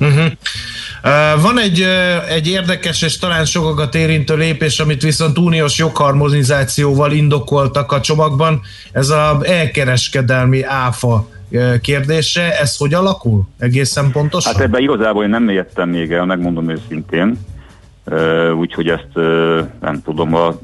[0.00, 0.32] Uh-huh.
[1.42, 1.86] Van egy,
[2.28, 8.60] egy érdekes és talán sokakat érintő lépés, amit viszont uniós jogharmonizációval indokoltak a csomagban,
[8.92, 11.28] ez az elkereskedelmi áfa
[11.80, 12.58] kérdése.
[12.58, 14.52] Ez hogy alakul egészen pontosan?
[14.52, 17.38] Hát ebben igazából én nem mélyedtem még el, megmondom őszintén.
[18.58, 19.14] Úgyhogy ezt
[19.80, 20.58] nem tudom, a,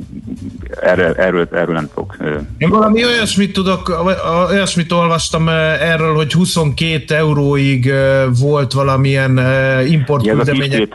[0.80, 2.16] erről, erről, erről nem tudok.
[2.58, 4.04] Én valami olyasmit tudok,
[4.48, 7.92] olyasmit olvastam erről, hogy 22 euróig
[8.40, 9.40] volt valamilyen
[9.86, 10.88] importküldemények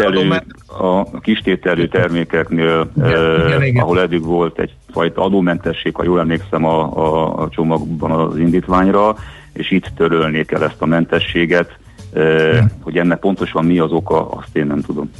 [0.67, 3.83] a kistételű termékeknél, Igen, igen, igen.
[3.83, 9.15] ahol eddig volt egyfajta adómentesség, ha jól emlékszem a, a, a csomagban az indítványra,
[9.53, 11.77] és itt törölnék el ezt a mentességet,
[12.13, 15.11] eh, hogy ennek pontosan mi az oka, azt én nem tudom.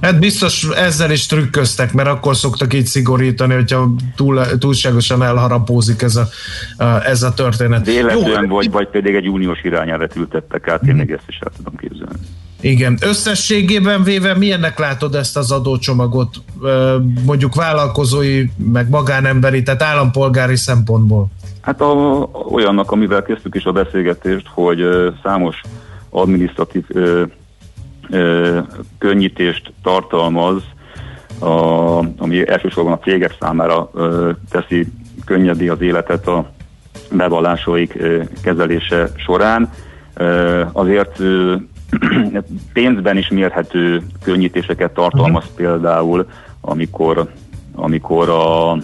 [0.00, 6.16] Hát biztos ezzel is trükköztek, mert akkor szoktak így szigorítani, hogyha túl, túlságosan elharapózik ez
[6.16, 6.28] a,
[7.04, 7.86] ez a történet.
[7.86, 11.76] Véletlen vagy, vagy pedig egy uniós irányelvet ültettek át, én még ezt is el tudom
[11.76, 12.18] képzelni.
[12.60, 12.98] Igen.
[13.02, 16.36] Összességében véve milyennek látod ezt az adócsomagot,
[17.24, 21.26] mondjuk vállalkozói, meg magánemberi, tehát állampolgári szempontból?
[21.60, 21.92] Hát a,
[22.50, 24.80] olyannak, amivel kezdtük is a beszélgetést, hogy
[25.22, 25.60] számos
[26.88, 27.22] ö,
[28.98, 30.62] könnyítést tartalmaz,
[31.38, 34.86] a, ami elsősorban a cégek számára ö, teszi
[35.24, 36.50] könnyedé az életet a
[37.12, 39.70] bevallásaik ö, kezelése során.
[40.14, 41.54] Ö, azért ö,
[42.72, 46.26] pénzben is mérhető könnyítéseket tartalmaz például,
[46.60, 47.28] amikor,
[47.74, 48.76] amikor a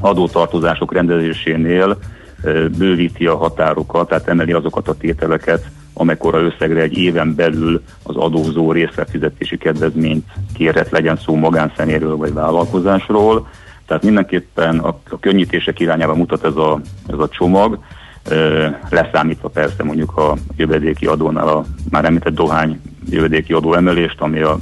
[0.00, 1.98] adótartozások rendezésénél
[2.78, 8.72] bővíti a határokat, tehát emeli azokat a tételeket, amekkora összegre egy éven belül az adózó
[8.72, 13.48] részletfizetési kedvezményt kérhet, legyen szó magánszeméről vagy vállalkozásról.
[13.86, 17.78] Tehát mindenképpen a, a könnyítések irányába mutat ez a, ez a csomag,
[18.90, 22.80] leszámítva persze mondjuk a jövedéki adónál a már említett dohány
[23.10, 24.58] jövedéki adó emelést, ami a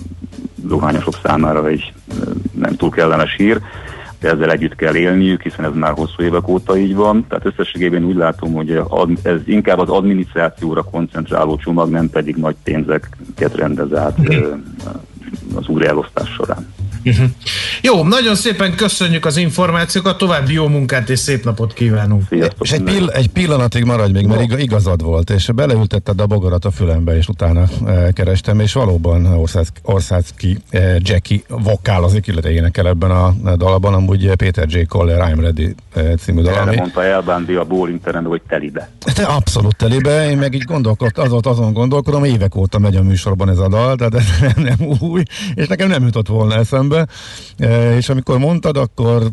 [0.54, 1.92] dohányosok számára egy
[2.52, 3.60] nem túl kellemes hír,
[4.24, 7.26] de ezzel együtt kell élniük, hiszen ez már hosszú évek óta így van.
[7.28, 8.80] Tehát összességében úgy látom, hogy
[9.22, 14.16] ez inkább az adminisztrációra koncentráló csomag, nem pedig nagy pénzeket rendez át
[15.54, 16.72] az újraelosztás során.
[17.04, 17.26] Uh-huh.
[17.82, 22.22] Jó, nagyon szépen köszönjük az információkat, további jó munkát és szép napot kívánunk.
[22.28, 22.66] Sziasztok!
[22.66, 26.64] És egy, pill- egy pillanatig maradj még, mert iga- igazad volt, és beleültetted a bogarat
[26.64, 32.86] a fülembe, és utána e, kerestem, és valóban Ország, Országki e, Jackie vokálozik, illetve énekel
[32.86, 34.82] ebben a, dalban, amúgy Péter J.
[34.88, 38.90] Koller I'm Ready e, című dal, Erre mondta Elbándi a Bólinteren, hogy telibe.
[39.14, 43.48] te abszolút telébe, én meg így gondolkodtam, az azon gondolkodom, évek óta megy a műsorban
[43.48, 44.24] ez a dal, tehát ez
[44.54, 45.22] nem, nem új,
[45.54, 47.06] és nekem nem jutott volna eszembe,
[47.58, 49.30] e, és amikor mondtad, akkor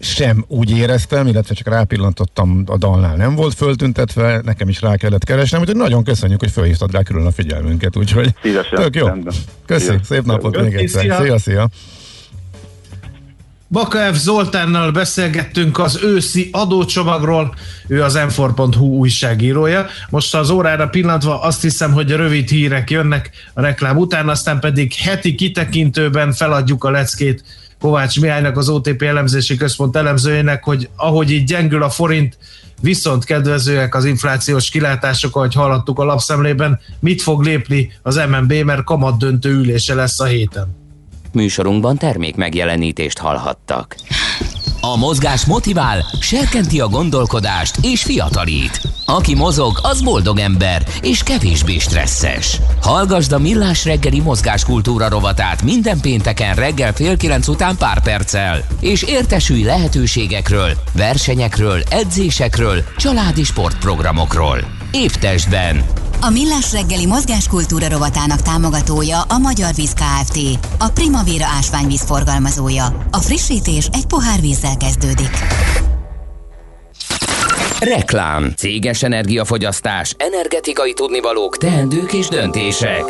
[0.00, 5.24] sem úgy éreztem, illetve csak rápillantottam, a dalnál nem volt föltüntetve, nekem is rá kellett
[5.24, 8.82] keresnem, úgyhogy nagyon köszönjük, hogy felhívtad rá külön a figyelmünket, úgyhogy Szívesen.
[8.82, 9.06] tök jó.
[9.06, 9.34] rendben.
[9.66, 11.02] Köszi, szép napot Köszi, még egyszer.
[11.02, 11.20] szia.
[11.20, 11.68] Szia, szia.
[13.70, 17.54] Bakaev Zoltánnal beszélgettünk az őszi adócsomagról,
[17.86, 19.86] ő az m4.hu újságírója.
[20.10, 24.94] Most az órára pillantva azt hiszem, hogy rövid hírek jönnek a reklám után, aztán pedig
[24.94, 27.44] heti kitekintőben feladjuk a leckét
[27.80, 32.38] Kovács Mihálynak, az OTP elemzési központ elemzőjének, hogy ahogy így gyengül a forint,
[32.80, 38.84] viszont kedvezőek az inflációs kilátások, ahogy hallottuk a lapszemlében, mit fog lépni az MNB, mert
[38.84, 40.87] kamat döntő ülése lesz a héten.
[41.32, 43.96] Műsorunkban termék megjelenítést hallhattak.
[44.80, 48.80] A mozgás motivál, serkenti a gondolkodást és fiatalít.
[49.04, 52.60] Aki mozog, az boldog ember és kevésbé stresszes.
[52.82, 59.02] Hallgasd a Millás reggeli mozgáskultúra rovatát minden pénteken reggel fél kilenc után pár perccel, és
[59.02, 64.58] értesülj lehetőségekről, versenyekről, edzésekről, családi sportprogramokról.
[64.92, 65.84] Épp testben.
[66.20, 70.38] A Millás reggeli mozgáskultúra rovatának támogatója a Magyar Víz Kft.
[70.78, 73.06] A Primavera ásványvíz forgalmazója.
[73.10, 75.30] A frissítés egy pohár vízzel kezdődik.
[77.80, 83.04] Reklám, céges energiafogyasztás, energetikai tudnivalók, teendők és döntések.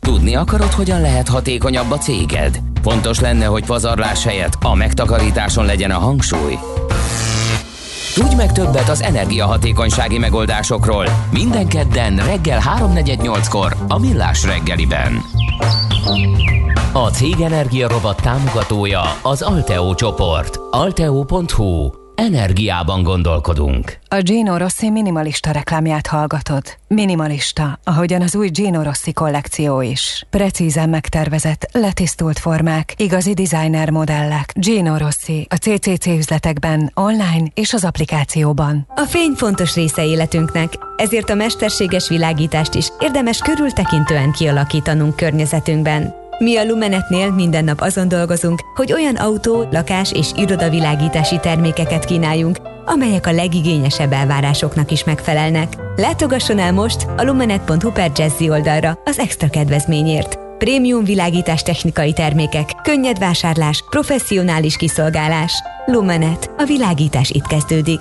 [0.00, 2.60] Tudni akarod, hogyan lehet hatékonyabb a céged?
[2.82, 6.58] Fontos lenne, hogy pazarlás helyett a megtakarításon legyen a hangsúly.
[8.18, 11.04] Tudj meg többet az energiahatékonysági megoldásokról.
[11.32, 15.22] Minden kedden reggel 3.48-kor a Millás reggeliben.
[16.92, 20.60] A Cég Energia Robot támogatója az Alteo csoport.
[20.70, 22.07] Alteo.hu.
[22.18, 23.98] Energiában gondolkodunk.
[24.08, 26.62] A Gino Rossi minimalista reklámját hallgatod.
[26.88, 30.26] Minimalista, ahogyan az új Gino Rossi kollekció is.
[30.30, 34.52] Precízen megtervezett, letisztult formák, igazi designer modellek.
[34.54, 38.86] Gino Rossi a CCC üzletekben, online és az applikációban.
[38.94, 46.17] A fény fontos része életünknek, ezért a mesterséges világítást is érdemes körültekintően kialakítanunk környezetünkben.
[46.38, 52.58] Mi a Lumenetnél minden nap azon dolgozunk, hogy olyan autó, lakás és irodavilágítási termékeket kínáljunk,
[52.84, 55.72] amelyek a legigényesebb elvárásoknak is megfelelnek.
[55.96, 60.38] Látogasson el most a lumenet.hu per Jazzy oldalra az extra kedvezményért.
[60.58, 65.52] Prémium világítás technikai termékek, könnyed vásárlás, professzionális kiszolgálás.
[65.86, 66.50] Lumenet.
[66.58, 68.00] A világítás itt kezdődik.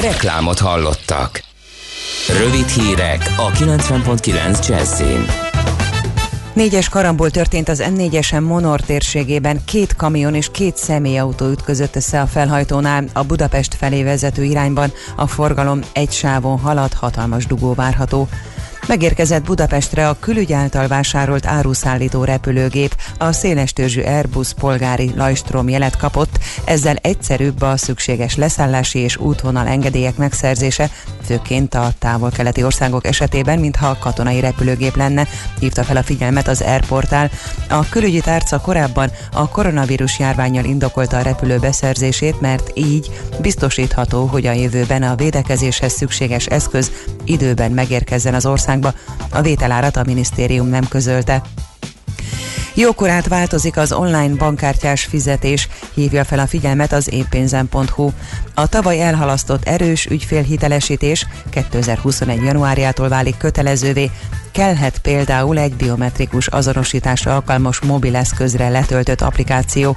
[0.00, 1.42] Reklámot hallottak.
[2.38, 5.51] Rövid hírek a 90.9 Jazzin.
[6.54, 9.64] Négyes karamból történt az M4-esen Monor térségében.
[9.64, 13.04] Két kamion és két személyautó ütközött össze a felhajtónál.
[13.12, 18.28] A Budapest felé vezető irányban a forgalom egy sávon halad, hatalmas dugó várható.
[18.88, 26.38] Megérkezett Budapestre a külügy által vásárolt áruszállító repülőgép, a szélestörzsű Airbus polgári Lajstrom jelet kapott,
[26.64, 30.90] ezzel egyszerűbb a szükséges leszállási és útvonal engedélyek megszerzése,
[31.24, 35.26] főként a távol-keleti országok esetében, mintha a katonai repülőgép lenne,
[35.58, 37.30] hívta fel a figyelmet az Airportál.
[37.68, 43.10] A külügyi tárca korábban a koronavírus járványjal indokolta a repülő beszerzését, mert így
[43.40, 46.90] biztosítható, hogy a jövőben a védekezéshez szükséges eszköz
[47.24, 48.94] időben megérkezzen az országba.
[49.30, 51.42] A vételárat a minisztérium nem közölte.
[52.74, 58.10] Jókorát változik az online bankkártyás fizetés, hívja fel a figyelmet az énpénzen.hu.
[58.54, 62.42] A tavaly elhalasztott erős ügyfélhitelesítés 2021.
[62.42, 64.10] januárjától válik kötelezővé,
[64.52, 69.96] kellhet például egy biometrikus azonosításra alkalmas mobileszközre letöltött applikáció.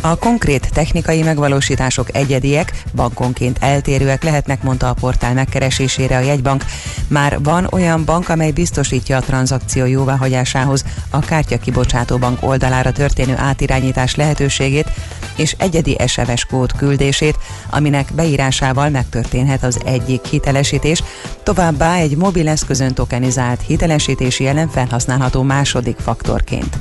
[0.00, 6.64] A konkrét technikai megvalósítások egyediek, bankonként eltérőek lehetnek, mondta a portál megkeresésére a jegybank.
[7.08, 13.34] Már van olyan bank, amely biztosítja a tranzakció jóváhagyásához a kártya kibocsátó bank oldalára történő
[13.36, 14.90] átirányítás lehetőségét
[15.36, 17.38] és egyedi SMS kód küldését,
[17.70, 21.02] aminek beírásával megtörténhet az egyik hitelesítés,
[21.42, 26.76] továbbá egy mobileszközön tokenizált hitelesítési jelen felhasználható második faktorként.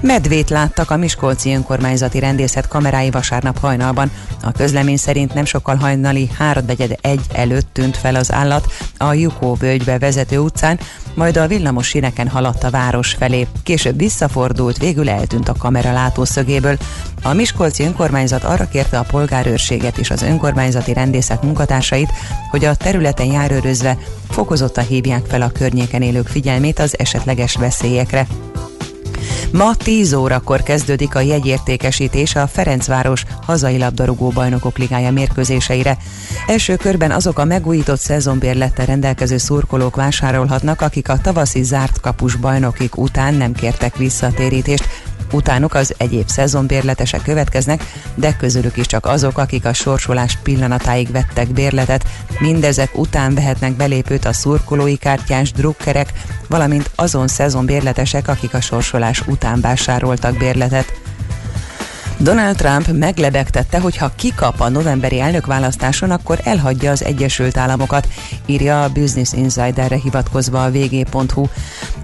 [0.00, 4.10] Medvét láttak a Miskolci önkormányzati rendészet kamerái vasárnap hajnalban.
[4.42, 6.64] A közlemény szerint nem sokkal hajnali 3
[7.00, 10.78] egy előtt tűnt fel az állat a Jukó völgybe vezető utcán,
[11.18, 13.46] majd a villamos síneken haladt a város felé.
[13.62, 16.76] Később visszafordult, végül eltűnt a kamera látószögéből.
[17.22, 22.12] A Miskolci önkormányzat arra kérte a polgárőrséget és az önkormányzati rendészet munkatársait,
[22.50, 28.26] hogy a területen járőrözve fokozottan hívják fel a környéken élők figyelmét az esetleges veszélyekre.
[29.52, 35.96] Ma 10 órakor kezdődik a jegyértékesítés a Ferencváros hazai labdarúgó bajnokok ligája mérkőzéseire.
[36.46, 42.96] Első körben azok a megújított szezonbérlettel rendelkező szurkolók vásárolhatnak, akik a tavaszi zárt kapus bajnokik
[42.96, 44.84] után nem kértek visszatérítést,
[45.32, 47.84] Utánuk az egyéb szezonbérletesek következnek,
[48.14, 52.04] de közülük is csak azok, akik a sorsolás pillanatáig vettek bérletet.
[52.38, 56.12] Mindezek után vehetnek belépőt a szurkolói kártyás drukkerek,
[56.48, 61.07] valamint azon szezonbérletesek, akik a sorsolás után vásároltak bérletet.
[62.20, 68.08] Donald Trump meglebegtette, hogy ha kikap a novemberi elnökválasztáson, akkor elhagyja az Egyesült Államokat,
[68.46, 71.46] írja a Business Insiderre hivatkozva a vg.hu.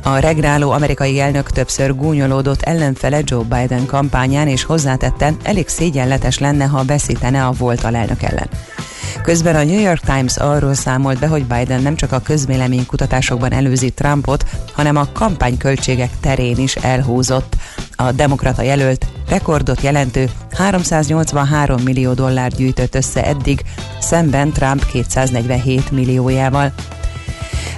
[0.02, 6.64] A regráló amerikai elnök többször gúnyolódott ellenfele Joe Biden kampányán, és hozzátette, elég szégyenletes lenne,
[6.64, 8.48] ha veszítene a volt alelnök ellen.
[9.22, 13.90] Közben a New York Times arról számolt be, hogy Biden nem csak a közvéleménykutatásokban előzi
[13.90, 17.56] Trumpot, hanem a kampányköltségek terén is elhúzott.
[17.96, 23.62] A demokrata jelölt rekordot jelentő 383 millió dollár gyűjtött össze eddig,
[24.00, 26.72] szemben Trump 247 milliójával.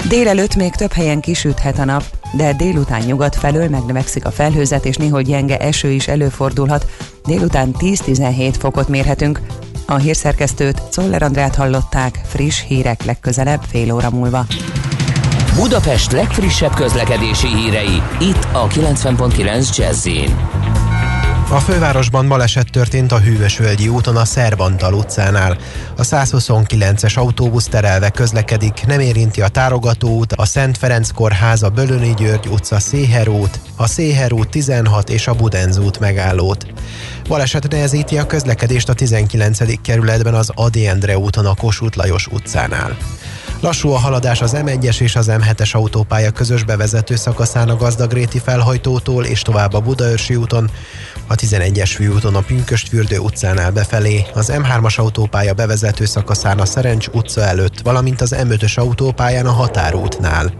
[0.09, 2.03] Délelőtt még több helyen kisüthet a nap,
[2.36, 6.86] de délután nyugat felől megnövekszik a felhőzet, és néhol gyenge eső is előfordulhat.
[7.24, 9.40] Délután 10-17 fokot mérhetünk.
[9.87, 14.47] A hírszerkesztőt Czoller Andrát hallották, friss hírek legközelebb fél óra múlva.
[15.55, 20.07] Budapest legfrissebb közlekedési hírei, itt a 90.9 jazz
[21.51, 25.59] a fővárosban baleset történt a Hűvösvölgyi úton a Szerbantal utcánál.
[25.97, 32.14] A 129-es autóbusz terelve közlekedik, nem érinti a Tárogató a Szent Ferenc kórház, a Bölöni
[32.16, 33.28] György utca Széher
[33.77, 36.66] a Széher út 16 és a Budenz út megállót.
[37.28, 39.81] Baleset nehezíti a közlekedést a 19.
[39.81, 42.97] kerületben az Adi Endre úton a Kossuth Lajos utcánál.
[43.60, 49.24] Lassú a haladás az M1-es és az M7-es autópálya közös bevezető szakaszán a Gazdagréti felhajtótól
[49.24, 50.70] és tovább a Budaörsi úton,
[51.27, 57.40] a 11-es főúton a Pünköstfürdő utcánál befelé, az M3-as autópálya bevezető szakaszán a Szerencs utca
[57.40, 60.53] előtt, valamint az M5-ös autópályán a Határútnál.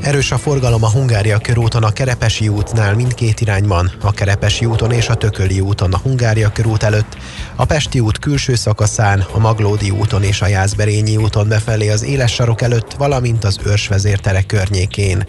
[0.00, 5.08] Erős a forgalom a Hungária körúton a Kerepesi útnál mindkét irányban, a Kerepesi úton és
[5.08, 7.16] a Tököli úton a Hungária körút előtt,
[7.56, 12.32] a Pesti út külső szakaszán, a Maglódi úton és a Jászberényi úton befelé az éles
[12.32, 15.26] sarok előtt, valamint az őrsvezértere környékén.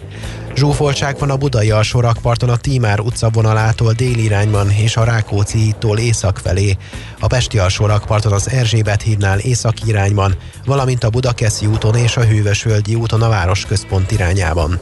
[0.58, 5.58] Zsúfoltság van a Budai alsó rakparton a Tímár utca vonalától déli irányban és a Rákóczi
[5.58, 6.76] hídtól észak felé,
[7.20, 10.34] a Pesti alsó rakparton az Erzsébet hídnál észak irányban,
[10.66, 14.80] valamint a Budakeszi úton és a Hűvösvölgyi úton a városközpont irányában.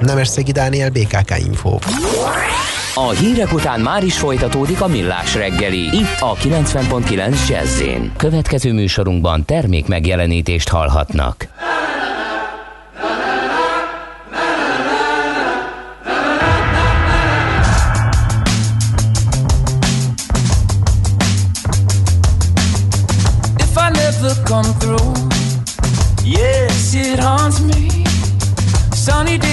[0.00, 1.78] Nemesszegi Dániel, BKK Info.
[2.94, 5.96] A hírek után már is folytatódik a millás reggeli.
[5.96, 7.82] Itt a 90.9 jazz
[8.16, 11.48] Következő műsorunkban termék megjelenítést hallhatnak.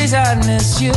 [0.10, 0.94] Days I miss you.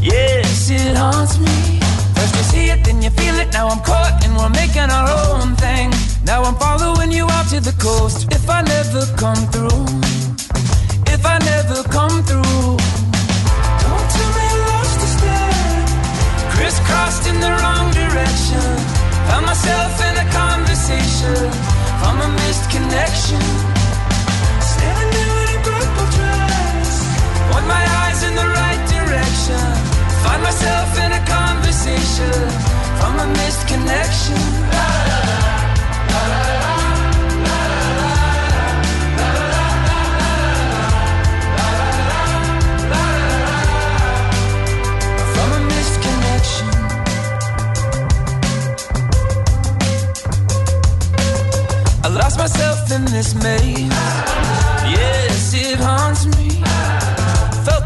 [0.00, 1.80] Yes, it haunts me.
[2.14, 3.52] First you see it, then you feel it.
[3.52, 5.90] Now I'm caught and we're making our own thing.
[6.24, 8.28] Now I'm following you out to the coast.
[8.32, 9.84] If I never come through,
[11.14, 12.76] if I never come through,
[13.84, 15.84] don't tell me I lost a step.
[16.52, 18.68] Crisscrossed in the wrong direction.
[19.28, 21.40] Found myself in a conversation
[22.00, 23.77] from a missed connection.
[27.68, 29.60] My eyes in the right direction.
[30.24, 32.32] Find myself in a conversation
[32.98, 34.40] from a missed connection.
[45.34, 46.68] From a missed connection.
[52.04, 53.92] I lost myself in this maze.
[54.96, 56.37] Yes, it haunts me.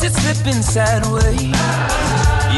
[0.02, 1.42] Felt it slipping sideways.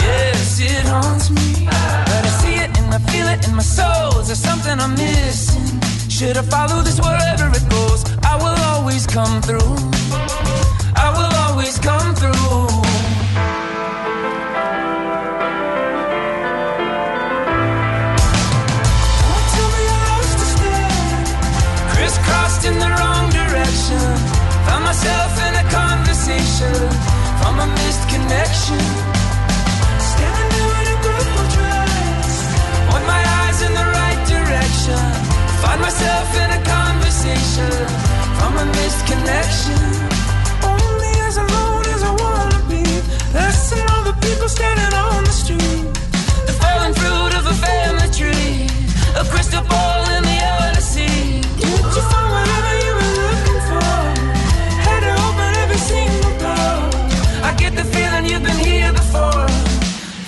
[0.01, 1.67] Yes, it haunts me.
[1.67, 4.21] But I see it and I feel it in my soul.
[4.21, 5.79] Is there something I'm missing?
[6.09, 8.05] Should I follow this wherever it goes?
[8.25, 9.77] I will always come through.
[10.97, 12.94] I will always come through.
[27.55, 28.83] From a missed connection.
[30.13, 32.31] Standing a dress.
[32.91, 35.03] Want my eyes in the right direction.
[35.63, 37.75] Find myself in a conversation
[38.39, 39.83] from a missed connection.
[40.67, 42.83] Only as alone as I wanna be.
[44.09, 45.87] The people standing on the street.
[46.49, 48.67] The fallen fruit of a family tree.
[49.23, 50.39] A crystal ball in the
[50.81, 51.41] see.
[51.61, 52.74] Did you find whatever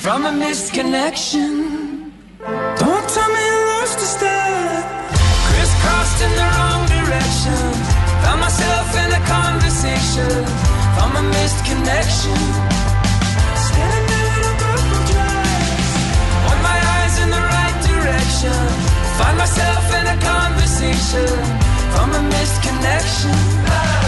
[0.06, 2.12] From a missed connection.
[2.78, 4.84] Don't tell me lost a step.
[5.50, 7.66] Crisscrossed in the wrong direction.
[8.22, 10.46] Found myself in a conversation.
[10.94, 12.38] From a missed connection.
[13.66, 15.90] Standing in a purple dress.
[16.46, 18.62] Want my eyes in the right direction.
[19.18, 21.34] Find myself in a conversation.
[21.90, 24.05] From a missed connection.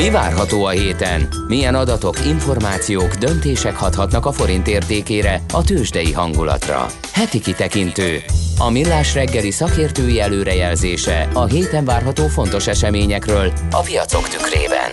[0.00, 1.28] Mi várható a héten?
[1.46, 6.86] Milyen adatok, információk, döntések hathatnak a forint értékére, a tőzsdei hangulatra?
[7.12, 8.18] Heti kitekintő.
[8.58, 14.90] A millás reggeli szakértői előrejelzése a héten várható fontos eseményekről a piacok tükrében.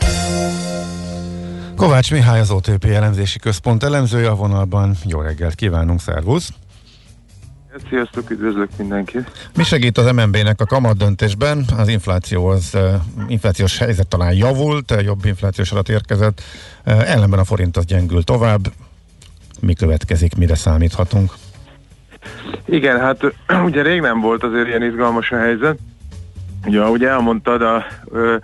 [1.75, 4.95] Kovács Mihály az OTP elemzési központ elemzője a vonalban.
[5.05, 6.49] Jó reggelt kívánunk, szervusz!
[7.89, 9.49] Sziasztok, üdvözlök mindenkit!
[9.55, 11.65] Mi segít az MNB-nek a kamat döntésben?
[11.77, 12.77] Az infláció az,
[13.27, 16.41] inflációs helyzet talán javult, jobb inflációs adat érkezett,
[16.83, 18.71] ellenben a forint az gyengül tovább.
[19.59, 21.31] Mi következik, mire számíthatunk?
[22.65, 23.21] Igen, hát
[23.67, 25.77] ugye rég nem volt azért ilyen izgalmas a helyzet.
[26.65, 28.35] Ugye, ahogy elmondtad, a, ö,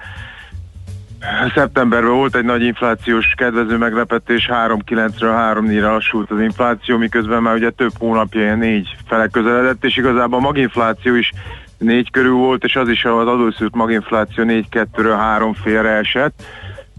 [1.56, 7.70] szeptemberben volt egy nagy inflációs kedvező meglepetés, 3,9-ről 3-4-re lassult az infláció, miközben már ugye
[7.70, 11.32] több hónapja ilyen négy fele közeledett, és igazából a maginfláció is
[11.78, 16.44] négy körül volt, és az is az adószült maginfláció 4-2-ről 3 félre esett.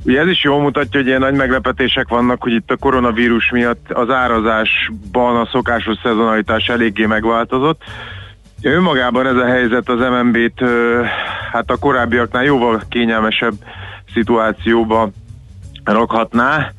[0.04, 3.92] Ugye ez is jól mutatja, hogy ilyen nagy meglepetések vannak, hogy itt a koronavírus miatt
[3.92, 7.82] az árazásban a szokásos szezonalitás eléggé megváltozott.
[8.62, 10.64] Önmagában ez a helyzet az MNB-t
[11.52, 13.54] hát a korábbiaknál jóval kényelmesebb
[14.14, 15.10] szituációba
[15.84, 16.72] rakhatná,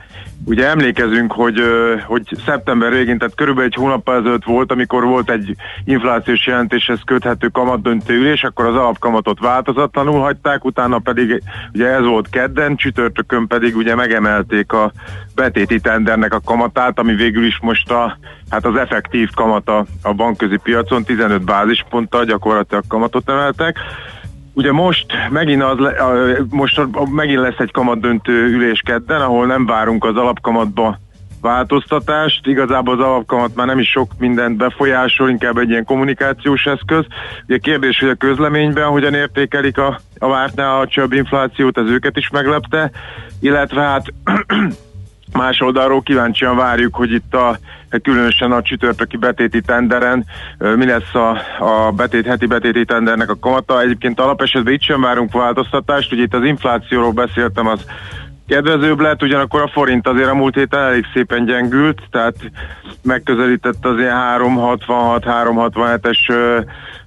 [0.48, 1.62] Ugye emlékezünk, hogy,
[2.06, 7.48] hogy szeptember végén, tehát körülbelül egy hónappal ezelőtt volt, amikor volt egy inflációs jelentéshez köthető
[7.48, 11.42] kamatdöntő ülés, akkor az alapkamatot változatlanul hagyták, utána pedig
[11.74, 14.92] ugye ez volt kedden, csütörtökön pedig ugye megemelték a
[15.36, 18.18] betéti tendernek a kamatát, ami végül is most a,
[18.50, 23.78] hát az effektív kamata a bankközi piacon 15 bázisponttal gyakorlatilag kamatot emeltek.
[24.56, 25.78] Ugye most megint, az
[26.50, 31.00] most megint lesz egy kamatdöntő ülés kedden, ahol nem várunk az alapkamatba
[31.42, 32.48] változtatást.
[32.48, 37.06] Igazából az alapkamat már nem is sok mindent befolyásol, inkább egy ilyen kommunikációs eszköz.
[37.48, 42.18] Ugye kérdés, hogy a közleményben hogyan értékelik a, a vártnál a csöbb inflációt, ez őket
[42.18, 42.92] is meglepte,
[43.40, 44.14] illetve hát
[45.34, 47.58] Más oldalról kíváncsian várjuk, hogy itt a
[48.02, 50.26] különösen a csütörtöki betéti tenderen
[50.58, 53.82] mi lesz a, a betét, heti betéti tendernek a kamata.
[53.82, 57.86] Egyébként alapesetben itt sem várunk változtatást, ugye itt az inflációról beszéltem, az
[58.48, 62.36] kedvezőbb lett, ugyanakkor a forint azért a múlt héten elég szépen gyengült, tehát
[63.04, 66.60] megközelített az ilyen 366-367-es ö,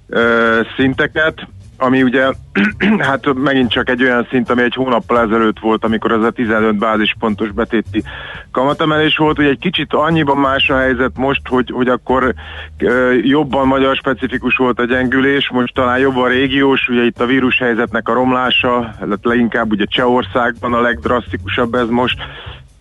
[0.09, 1.47] ö, szinteket,
[1.79, 2.31] ami ugye
[3.07, 6.77] hát megint csak egy olyan szint, ami egy hónappal ezelőtt volt, amikor ez a 15
[6.77, 8.03] bázispontos betéti
[8.51, 9.39] kamatemelés volt.
[9.39, 12.33] Ugye egy kicsit annyiban más a helyzet most, hogy, hogy akkor
[12.77, 17.57] ö, jobban magyar specifikus volt a gyengülés, most talán jobban régiós, ugye itt a vírus
[17.57, 22.17] helyzetnek a romlása, leginkább ugye Csehországban a legdrasztikusabb ez most,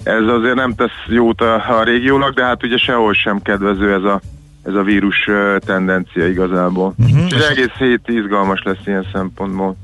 [0.02, 4.02] ez azért nem tesz jót a, a régiónak, de hát ugye sehol sem kedvező ez
[4.02, 4.20] a
[4.68, 5.28] ez a vírus
[5.58, 6.94] tendencia igazából.
[6.98, 7.24] Uh-huh.
[7.24, 9.76] Úgyhogy egész hét izgalmas lesz ilyen szempontból.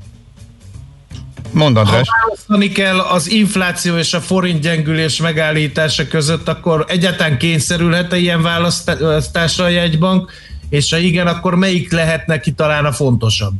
[1.51, 2.07] Mondd, András.
[2.09, 8.41] Ha választani kell az infláció és a forint gyengülés megállítása között, akkor egyáltalán kényszerülhet-e ilyen
[8.41, 10.31] választásra a jegybank,
[10.69, 13.53] és ha igen, akkor melyik lehet neki talán a fontosabb?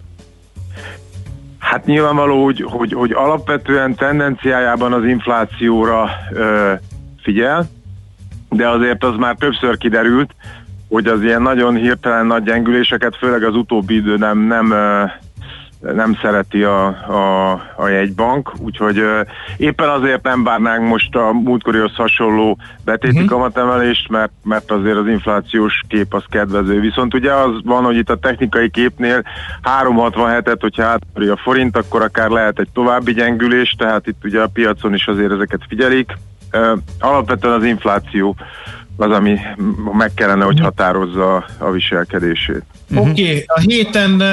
[1.59, 6.73] Hát nyilvánvaló, hogy, hogy, hogy alapvetően tendenciájában az inflációra ö,
[7.21, 7.69] figyel,
[8.49, 10.35] de azért az már többször kiderült,
[10.95, 14.73] hogy az ilyen nagyon hirtelen nagy gyengüléseket, főleg az utóbbi idő nem, nem,
[15.79, 19.21] nem szereti a, a, a jegybank, úgyhogy ö,
[19.57, 23.29] éppen azért nem várnánk most a múltkorihoz hasonló betéti uh-huh.
[23.29, 26.79] kamatemelést, mert, mert azért az inflációs kép az kedvező.
[26.79, 29.23] Viszont ugye az van, hogy itt a technikai képnél
[29.81, 34.49] 367-et, hogyha átmeri a forint, akkor akár lehet egy további gyengülés, tehát itt ugye a
[34.53, 36.17] piacon is azért ezeket figyelik.
[36.51, 38.35] Ö, alapvetően az infláció
[38.97, 39.37] az, ami
[39.97, 42.63] meg kellene, hogy határozza a, viselkedését.
[42.89, 43.09] Uh-huh.
[43.09, 43.43] Oké, okay.
[43.47, 44.27] a héten uh,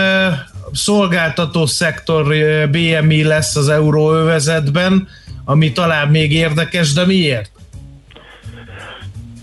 [0.72, 5.08] szolgáltató szektor uh, BMI lesz az euróövezetben,
[5.44, 7.50] ami talán még érdekes, de miért?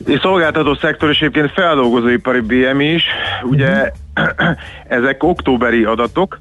[0.05, 3.03] És szolgáltató szektor és egyébként feldolgozóipari BMI is,
[3.43, 3.91] ugye
[4.87, 6.39] ezek októberi adatok,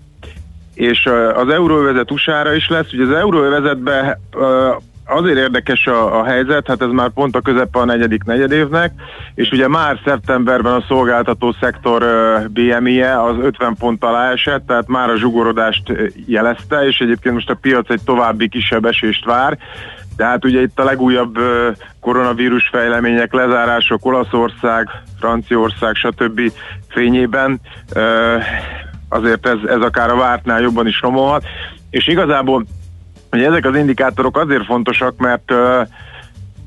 [0.75, 6.67] és az euróövezet USA-ra is lesz, ugye az euróövezetben uh, azért érdekes a, a helyzet,
[6.67, 8.93] hát ez már pont a közepe a negyedik negyedévnek,
[9.35, 12.05] és ugye már szeptemberben a szolgáltató szektor
[12.51, 15.93] BMI-je az 50 pont alá esett, tehát már a zsugorodást
[16.27, 19.59] jelezte, és egyébként most a piac egy további kisebb esést vár,
[20.17, 21.39] tehát ugye itt a legújabb
[22.01, 26.41] koronavírus fejlemények, lezárások Olaszország, Franciaország, stb.
[26.89, 27.61] fényében
[29.09, 31.45] azért ez, ez akár a vártnál jobban is romolhat,
[31.91, 32.65] és igazából
[33.33, 35.87] Ugye ezek az indikátorok azért fontosak, mert uh,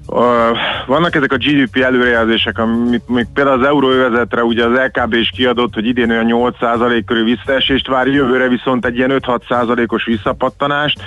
[0.07, 0.57] uh,
[0.87, 5.73] vannak ezek a GDP előrejelzések, amit még például az euróövezetre ugye az LKB is kiadott,
[5.73, 11.01] hogy idén olyan 8% körül visszaesést vár, jövőre viszont egy ilyen 5-6%-os visszapattanást.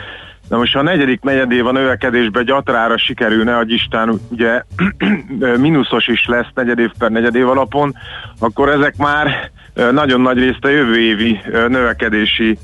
[0.49, 4.63] Na most ha a negyedik negyedév a növekedésbe gyatrára sikerülne, hogy Isten ugye
[5.59, 7.95] mínuszos is lesz negyedév per negyedév alapon,
[8.39, 12.59] akkor ezek már nagyon nagy részt a jövő évi növekedési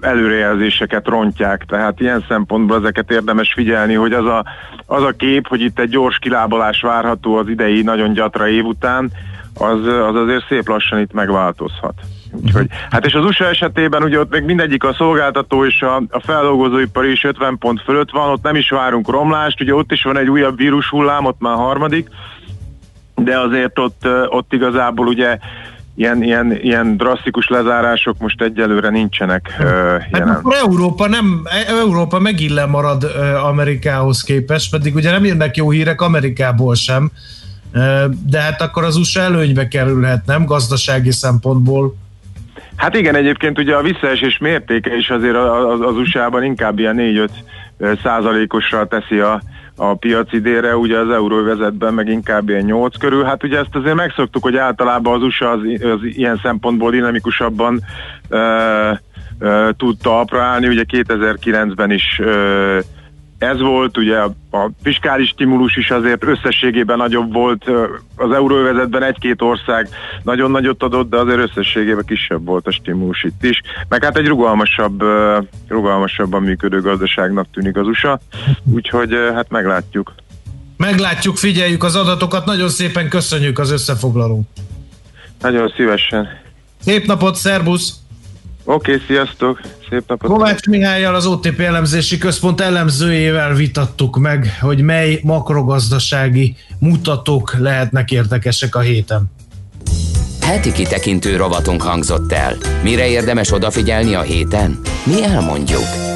[0.00, 4.44] előrejelzéseket rontják, tehát ilyen szempontból ezeket érdemes figyelni, hogy az a,
[4.86, 9.10] az a kép, hogy itt egy gyors kilábalás várható az idei nagyon gyatra év után,
[9.58, 11.94] az, az azért szép lassan itt megváltozhat.
[12.32, 16.20] Úgyhogy, hát és az USA esetében ugye ott még mindegyik a szolgáltató és a, a
[16.20, 20.18] feldolgozóipar is 50 pont fölött van, ott nem is várunk romlást, ugye ott is van
[20.18, 22.08] egy újabb vírus hullám, ott már harmadik,
[23.14, 25.38] de azért ott, ott igazából ugye
[25.96, 30.28] ilyen, ilyen, ilyen drasztikus lezárások most egyelőre nincsenek uh, jelen.
[30.28, 35.70] Hát akkor Európa, nem, Európa megint lemarad uh, Amerikához képest, pedig ugye nem jönnek jó
[35.70, 37.10] hírek Amerikából sem,
[37.74, 37.80] uh,
[38.26, 41.94] de hát akkor az USA előnybe kerülhet, nem gazdasági szempontból?
[42.76, 46.96] Hát igen, egyébként ugye a visszaesés mértéke is azért az, az USA-ban inkább ilyen
[47.78, 49.42] 4-5 százalékosra teszi a,
[49.76, 53.24] a piac idére, ugye az euróvezetben meg inkább ilyen 8 körül.
[53.24, 57.80] Hát ugye ezt azért megszoktuk, hogy általában az USA az, az ilyen szempontból dinamikusabban
[58.30, 58.98] uh,
[59.40, 62.78] uh, tudta aprálni, ugye 2009-ben is uh,
[63.46, 67.64] ez volt, ugye a, fiskális stimulus is azért összességében nagyobb volt,
[68.16, 69.88] az euróvezetben egy-két ország
[70.22, 74.26] nagyon nagyot adott, de azért összességében kisebb volt a stimulus itt is, meg hát egy
[74.26, 75.02] rugalmasabb,
[75.68, 78.20] rugalmasabban működő gazdaságnak tűnik az USA,
[78.74, 80.14] úgyhogy hát meglátjuk.
[80.76, 84.46] Meglátjuk, figyeljük az adatokat, nagyon szépen köszönjük az összefoglalót.
[85.40, 86.28] Nagyon szívesen.
[86.80, 88.05] Szép napot, szervusz!
[88.68, 89.60] Oké, okay, sziasztok!
[89.90, 90.30] Szép napot!
[90.30, 98.74] Kovács Mihályjal az OTP elemzési központ elemzőjével vitattuk meg, hogy mely makrogazdasági mutatók lehetnek érdekesek
[98.74, 99.30] a héten.
[100.40, 102.56] Heti kitekintő rovatunk hangzott el.
[102.82, 104.80] Mire érdemes odafigyelni a héten?
[105.04, 106.15] Mi elmondjuk.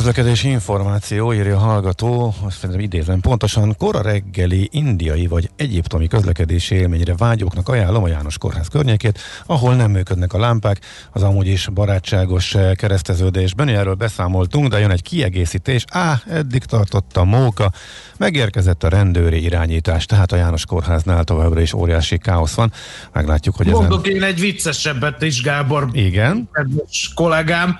[0.00, 6.74] Közlekedési információ, írja a hallgató, azt szerintem idézem pontosan, kora reggeli indiai vagy egyiptomi közlekedési
[6.74, 10.80] élményre vágyóknak ajánlom a János Kórház környékét, ahol nem működnek a lámpák,
[11.12, 17.16] az amúgy is barátságos eh, kereszteződésben, erről beszámoltunk, de jön egy kiegészítés, á, eddig tartott
[17.16, 17.72] a móka,
[18.18, 22.72] megérkezett a rendőri irányítás, tehát a János Kórháznál továbbra is óriási káosz van,
[23.12, 23.80] meglátjuk, hogy ezen...
[23.80, 25.88] Mondok én egy viccesebbet is, Gábor.
[25.92, 26.48] Igen.
[26.52, 27.78] Kedves kollégám.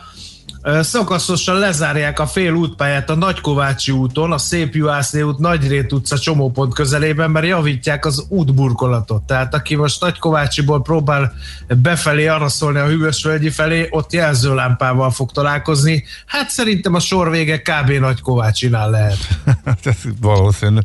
[0.62, 6.74] Szakaszosan lezárják a fél útpályát a Nagykovácsi úton, a Szép Juhászné út Nagyrét utca csomópont
[6.74, 9.23] közelében, mert javítják az útburkolatot.
[9.23, 11.32] Tehát aki most Nagykovácsiból próbál
[11.69, 16.05] befelé araszolni a Hűvösvölgyi felé, ott jelzőlámpával fog találkozni.
[16.27, 17.91] Hát szerintem a sor vége kb.
[17.91, 19.19] Nagykovácsinál lehet.
[19.85, 20.78] Ez valószínű,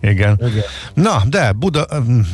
[0.00, 0.40] igen.
[0.46, 0.64] Igen.
[0.94, 1.86] Na, de Buda,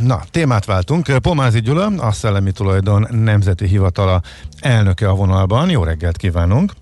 [0.02, 1.18] na, témát váltunk.
[1.18, 4.22] Pomázi Gyula, a Szellemi Tulajdon Nemzeti Hivatala
[4.60, 5.70] elnöke a vonalban.
[5.70, 6.72] Jó reggelt kívánunk!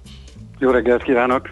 [0.58, 1.50] Jó reggelt kívánok!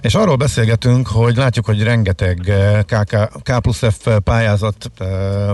[0.00, 5.06] És arról beszélgetünk, hogy látjuk, hogy rengeteg eh, KK, K plusz F pályázat eh,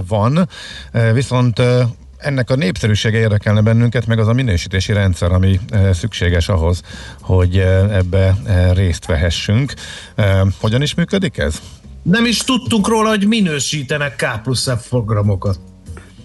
[0.08, 0.48] van,
[0.92, 1.86] eh, viszont eh,
[2.18, 6.82] ennek a népszerűsége érdekelne bennünket, meg az a minősítési rendszer, ami eh, szükséges ahhoz,
[7.20, 9.72] hogy eh, ebbe eh, részt vehessünk.
[10.14, 11.60] Eh, Hogyan is működik ez?
[12.02, 15.56] Nem is tudtunk róla, hogy minősítenek K plusz F programokat.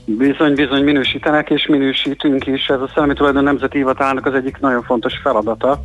[0.06, 2.66] Bizony, bizony minősítenek és minősítünk is.
[2.68, 5.82] Ez a Szellemi Tulajdon Nemzeti Hivatalnak az egyik nagyon fontos feladata.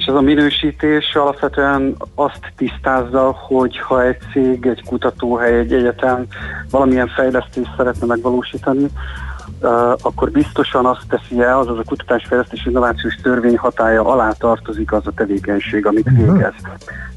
[0.00, 6.26] És ez a minősítés alapvetően azt tisztázza, hogy ha egy cég, egy kutatóhely, egy egyetem
[6.70, 8.86] valamilyen fejlesztést szeretne megvalósítani,
[9.62, 15.06] Uh, akkor biztosan azt teszi el, azaz a kutatásfejlesztés innovációs törvény hatája alá tartozik az
[15.06, 16.54] a tevékenység, amit végez.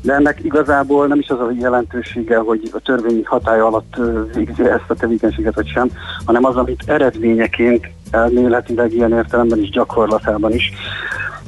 [0.01, 3.95] De ennek igazából nem is az a jelentősége, hogy a törvény hatája alatt
[4.33, 5.89] végzi ezt a tevékenységet vagy sem,
[6.25, 10.71] hanem az, amit eredményeként elméletileg ilyen értelemben is gyakorlatában is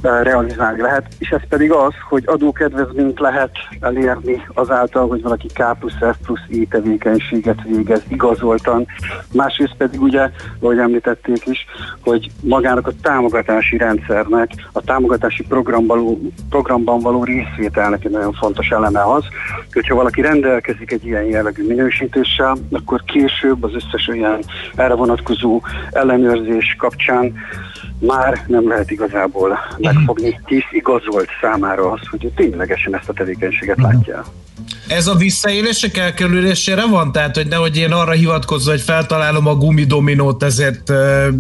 [0.06, 5.94] realizálni lehet, és ez pedig az, hogy adókedvezményt lehet elérni azáltal, hogy valaki K plusz
[5.94, 8.86] F plusz I tevékenységet végez igazoltan.
[9.34, 10.30] Másrészt pedig ugye,
[10.60, 11.66] ahogy említették is,
[12.04, 19.04] hogy magának a támogatási rendszernek, a támogatási programban programban való részvételnek egy nagyon fontos eleme
[19.04, 19.24] az,
[19.74, 24.40] hogyha valaki rendelkezik egy ilyen jellegű minősítéssel, akkor később az összes olyan
[24.76, 25.62] erre vonatkozó
[25.92, 27.34] ellenőrzés kapcsán
[28.00, 33.82] már nem lehet igazából megfogni, hisz igazolt számára az, hogy ő ténylegesen ezt a tevékenységet
[33.82, 34.24] látja.
[34.88, 37.12] Ez a visszaélések elkerülésére van?
[37.12, 40.92] Tehát, hogy nehogy én arra hivatkozva, hogy feltalálom a gumidominót, ezért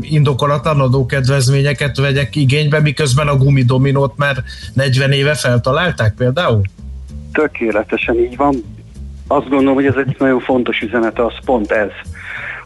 [0.02, 4.44] indokolatlan adókedvezményeket vegyek igénybe, miközben a gumidominót már
[4.74, 6.62] 40 éve feltalálták például?
[7.32, 8.64] Tökéletesen így van.
[9.28, 11.90] Azt gondolom, hogy ez egy nagyon fontos üzenet, az pont ez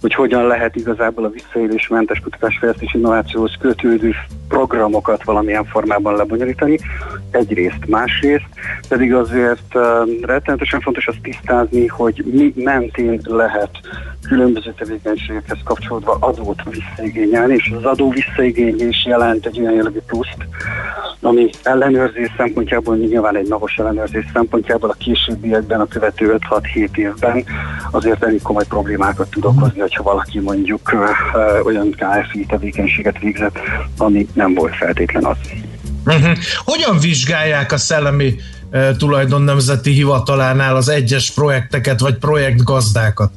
[0.01, 4.13] hogy hogyan lehet igazából a visszaélésmentes kutatásfejlesztés innovációhoz kötődő
[4.47, 6.79] programokat valamilyen formában lebonyolítani.
[7.31, 8.47] Egyrészt, másrészt
[8.87, 9.83] pedig azért uh,
[10.21, 13.71] rettenetesen fontos azt tisztázni, hogy mi mentén lehet
[14.29, 20.37] különböző tevékenységekhez kapcsolódva adót visszaigényelni, és az adó visszaigénylés jelent egy olyan jellegű pluszt,
[21.21, 27.43] ami ellenőrzés szempontjából, nyilván egy napos ellenőrzés szempontjából a későbbiekben, a követő 5-6-7 évben
[27.91, 33.57] azért elég komoly problémákat tud okozni, hogyha valaki mondjuk ö, ö, olyan KFI tevékenységet végzett,
[33.97, 35.37] ami nem volt feltétlen az.
[36.05, 36.37] Uh-huh.
[36.65, 38.35] Hogyan vizsgálják a szellemi
[38.97, 43.31] tulajdon nemzeti hivatalánál az egyes projekteket vagy projektgazdákat?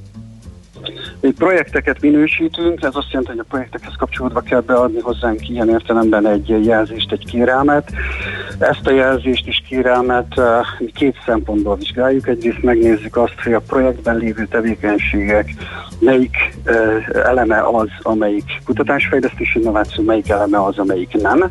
[1.22, 6.26] Mi projekteket minősítünk, ez azt jelenti, hogy a projektekhez kapcsolódva kell beadni hozzánk ilyen értelemben
[6.26, 7.92] egy jelzést, egy kérelmet.
[8.58, 10.40] Ezt a jelzést és kérelmet
[10.78, 12.28] mi két szempontból vizsgáljuk.
[12.28, 15.54] Egyrészt megnézzük azt, hogy a projektben lévő tevékenységek
[15.98, 16.36] melyik
[17.24, 21.50] eleme az, amelyik kutatásfejlesztés innováció, melyik eleme az, amelyik nem.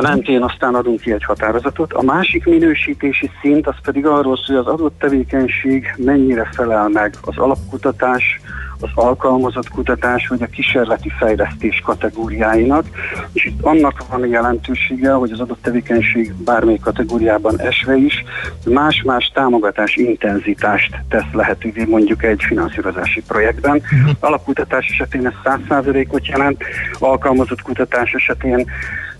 [0.00, 1.92] Mentén aztán adunk ki egy határozatot.
[1.92, 7.14] A másik minősítési szint az pedig arról szól, hogy az adott tevékenység mennyire felel meg
[7.20, 8.40] az alapkutatás,
[8.80, 12.86] az alkalmazott kutatás vagy a kísérleti fejlesztés kategóriáinak,
[13.32, 18.24] és itt annak van jelentősége, hogy az adott tevékenység bármely kategóriában esve is
[18.64, 23.82] más-más támogatás intenzitást tesz lehetővé mondjuk egy finanszírozási projektben.
[24.20, 25.32] Alapkutatás esetén ez
[25.68, 26.64] 100%-ot jelent,
[26.98, 28.66] alkalmazott kutatás esetén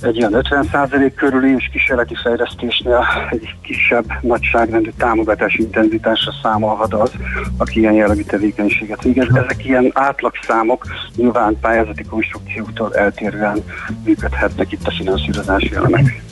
[0.01, 7.11] egy ilyen 50% körüli és kísérleti fejlesztésnél egy kisebb nagyságrendű támogatás intenzitásra számolhat az,
[7.57, 9.29] aki ilyen jellegű tevékenységet végez.
[9.35, 10.87] Ezek ilyen átlagszámok
[11.17, 13.65] nyilván pályázati konstrukcióktól eltérően
[14.05, 16.23] működhetnek itt a finanszírozási elemek.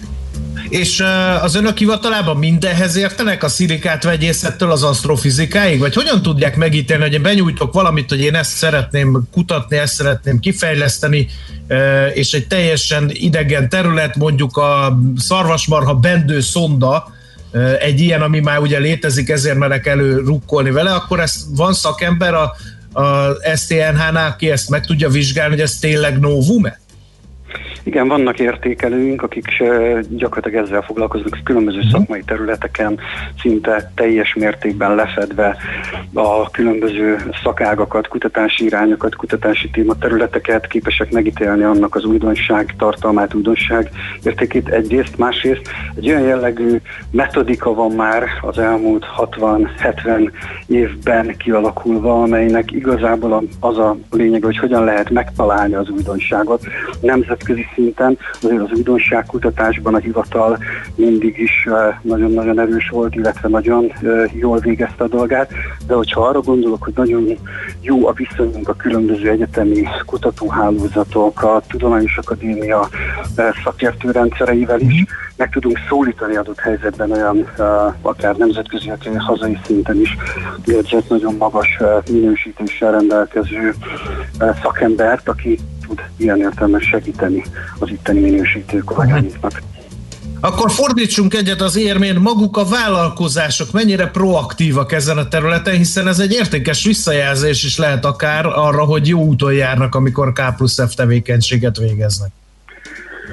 [0.68, 1.04] És
[1.42, 5.78] az önök hivatalában mindenhez értenek a szirikát vegyészettől az asztrofizikáig?
[5.78, 10.38] Vagy hogyan tudják megítélni, hogy én benyújtok valamit, hogy én ezt szeretném kutatni, ezt szeretném
[10.38, 11.28] kifejleszteni,
[12.14, 17.12] és egy teljesen idegen terület, mondjuk a szarvasmarha bendő szonda,
[17.80, 22.34] egy ilyen, ami már ugye létezik, ezért merek elő rukkolni vele, akkor ez van szakember
[22.34, 22.56] a,
[23.00, 26.78] a STNH-nál, aki ezt meg tudja vizsgálni, hogy ez tényleg novum-e?
[27.82, 29.44] Igen, vannak értékelőink, akik
[30.08, 32.98] gyakorlatilag ezzel foglalkoznak különböző szakmai területeken,
[33.40, 35.56] szinte teljes mértékben lefedve
[36.12, 43.90] a különböző szakágakat, kutatási irányokat, kutatási tématerületeket, képesek megítélni annak az újdonság tartalmát, újdonság
[44.22, 50.30] értékét egyrészt, másrészt egy olyan jellegű metodika van már az elmúlt 60-70
[50.66, 56.64] évben kialakulva, amelynek igazából az a lényeg, hogy hogyan lehet megtalálni az újdonságot
[57.44, 60.58] nemzetközi szinten, azért az újdonságkutatásban a hivatal
[60.94, 61.68] mindig is
[62.02, 63.92] nagyon-nagyon erős volt, illetve nagyon
[64.32, 65.50] jól végezte a dolgát,
[65.86, 67.38] de hogyha arra gondolok, hogy nagyon
[67.80, 72.88] jó a viszonyunk a különböző egyetemi kutatóhálózatok, a Tudományos Akadémia
[73.64, 75.04] szakértőrendszereivel is,
[75.36, 77.52] meg tudunk szólítani adott helyzetben olyan
[78.02, 80.16] akár nemzetközi, akár hazai szinten is
[80.64, 81.78] jegyzett nagyon magas
[82.10, 83.74] minősítéssel rendelkező
[84.62, 87.44] szakembert, aki tud ilyen értelemben segíteni
[87.78, 89.62] az itteni minősítő kollégáinknak.
[90.40, 96.18] Akkor fordítsunk egyet az érmén, maguk a vállalkozások mennyire proaktívak ezen a területen, hiszen ez
[96.18, 100.94] egy értékes visszajelzés is lehet akár arra, hogy jó úton járnak, amikor K plusz F
[100.94, 102.30] tevékenységet végeznek.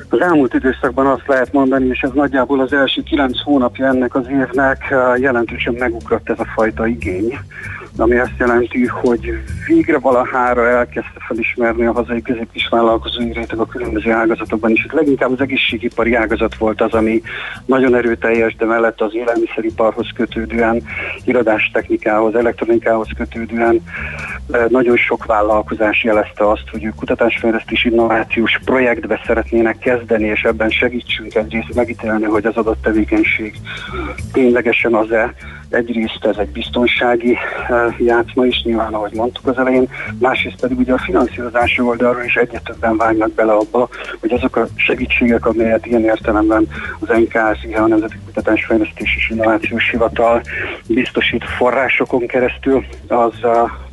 [0.10, 4.26] Az elmúlt időszakban azt lehet mondani, és ez nagyjából az első kilenc hónapja ennek az
[4.30, 7.38] évnek jelentősen megugrott ez a fajta igény
[8.02, 9.34] ami azt jelenti, hogy
[9.68, 14.84] végre valahára elkezdte felismerni a hazai középkis vállalkozói réteg a különböző ágazatokban is.
[14.84, 17.22] Itt leginkább az egészségipari ágazat volt az, ami
[17.66, 20.84] nagyon erőteljes, de mellett az élelmiszeriparhoz kötődően,
[21.26, 23.82] irodástechnikához, elektronikához kötődően
[24.52, 30.70] eh, nagyon sok vállalkozás jelezte azt, hogy ők kutatásfejlesztés innovációs projektbe szeretnének kezdeni, és ebben
[30.70, 33.56] segítsünk egyrészt megítélni, hogy az adott tevékenység
[34.32, 35.34] ténylegesen az-e,
[35.72, 37.38] egyrészt ez egy biztonsági
[37.70, 39.90] eh, játszma is, nyilván ahogy mondtuk az elején,
[40.20, 43.90] másrészt pedig ugye a finanszírozási oldalról is egyre többen vágnak bele abba,
[44.20, 46.68] hogy azok a segítségek, amelyet ilyen értelemben
[47.00, 50.42] az NKSZ, a Nemzeti Kutatásfejlesztés és Innovációs Hivatal
[50.88, 53.52] biztosít forrásokon keresztül, az eh,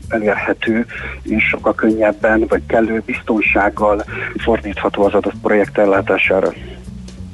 [0.08, 0.86] elérhető
[1.22, 4.04] és sokkal könnyebben vagy kellő biztonsággal
[4.36, 6.52] fordítható az adott projekt ellátására.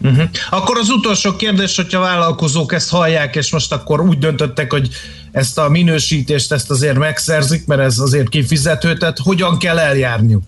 [0.05, 0.29] Uh-huh.
[0.51, 4.89] Akkor az utolsó kérdés, hogyha vállalkozók ezt hallják, és most akkor úgy döntöttek, hogy
[5.33, 10.43] ezt a minősítést ezt azért megszerzik, mert ez azért kifizető, tehát hogyan kell eljárniuk?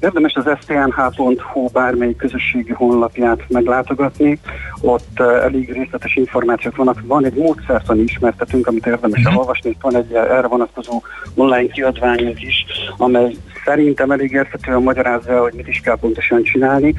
[0.00, 4.40] Érdemes az sthh.hu bármelyik közösségi honlapját meglátogatni,
[4.80, 7.02] ott uh, elég részletes információk vannak.
[7.06, 9.32] Van egy módszertani ismertetünk, amit érdemes uh-huh.
[9.32, 11.02] elolvasni, van egy erre vonatkozó
[11.34, 12.64] online kiadványunk is,
[12.96, 16.94] amely szerintem elég érthetően magyarázza, hogy mit is kell pontosan csinálni,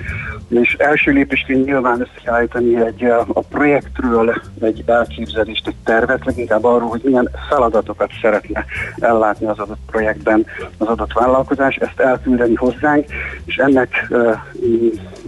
[0.50, 6.64] és első lépésként nyilván össze kell állítani egy, a projektről egy elképzelést, egy tervet, leginkább
[6.64, 8.66] arról, hogy milyen feladatokat szeretne
[9.00, 10.46] ellátni az adott projektben
[10.78, 13.06] az adott vállalkozás, ezt elküldeni hozzánk,
[13.46, 14.36] és ennek uh,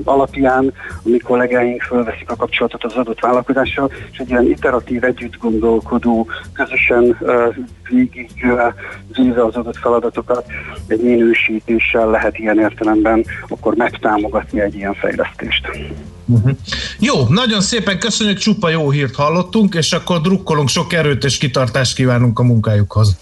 [0.03, 5.37] alapján a mi kollégáink fölveszik a kapcsolatot az adott vállalkozással, és egy ilyen iteratív, együtt
[5.37, 7.55] gondolkodó, közösen uh,
[7.89, 10.45] végig uh, az adott feladatokat
[10.87, 15.67] egy minősítéssel lehet ilyen értelemben akkor megtámogatni egy ilyen fejlesztést.
[16.25, 16.51] Uh-huh.
[16.99, 21.95] Jó, nagyon szépen köszönjük, csupa jó hírt hallottunk, és akkor drukkolunk, sok erőt és kitartást
[21.95, 23.17] kívánunk a munkájukhoz.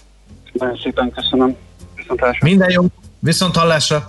[0.52, 1.56] Nagyon szépen köszönöm.
[1.96, 2.84] Viszont Minden jó,
[3.18, 4.04] viszont hallásra.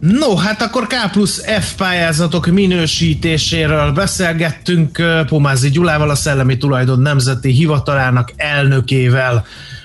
[0.00, 7.50] No, hát akkor K plusz F pályázatok minősítéséről beszélgettünk Pomázi Gyulával, a Szellemi Tulajdon Nemzeti
[7.50, 9.44] Hivatalának elnökével.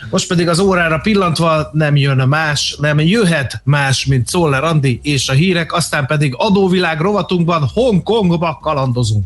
[0.10, 5.30] Most pedig az órára pillantva nem jön más, nem jöhet más, mint Szoller Andi és
[5.30, 9.26] a hírek, aztán pedig adóvilág rovatunkban Hongkongba kalandozunk.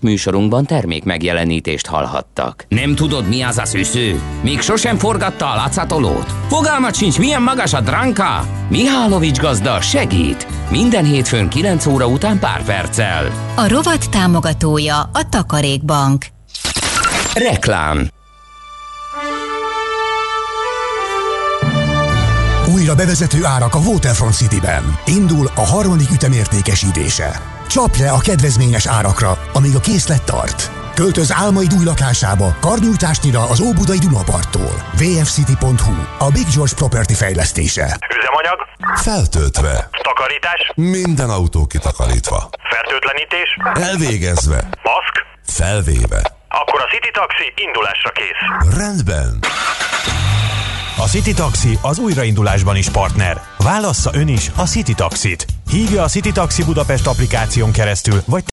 [0.00, 2.66] Műsorunkban termék megjelenítést hallhattak.
[2.68, 4.20] Nem tudod, mi az a szűző?
[4.42, 6.32] Még sosem forgatta a látszatolót?
[6.48, 8.46] Fogalmat sincs, milyen magas a dránka?
[8.68, 10.46] Mihálovics gazda segít!
[10.70, 13.52] Minden hétfőn 9 óra után pár perccel.
[13.56, 16.26] A rovat támogatója a Takarékbank.
[17.34, 18.08] Reklám
[22.74, 24.98] Újra bevezető árak a Waterfront City-ben.
[25.04, 27.57] Indul a harmadik ütemértékesítése.
[27.68, 30.70] Csapj le a kedvezményes árakra, amíg a készlet tart.
[30.94, 34.72] Költöz álmaid új lakásába, karnyújtásnyira az Óbudai Dunaparttól.
[34.92, 37.98] vfcity.hu, a Big George Property fejlesztése.
[38.18, 38.58] Üzemanyag?
[38.94, 39.88] Feltöltve.
[40.02, 40.72] Takarítás?
[40.74, 42.48] Minden autó kitakarítva.
[42.70, 43.56] Fertőtlenítés?
[43.74, 44.68] Elvégezve.
[44.82, 45.26] Maszk?
[45.46, 46.20] Felvéve.
[46.48, 48.74] Akkor a City Taxi indulásra kész.
[48.78, 49.38] Rendben.
[51.00, 53.40] A City Taxi az újraindulásban is partner.
[53.58, 55.46] Válassza ön is a City Taxit.
[55.70, 58.44] Hívja a City Taxi Budapest applikáción keresztül, vagy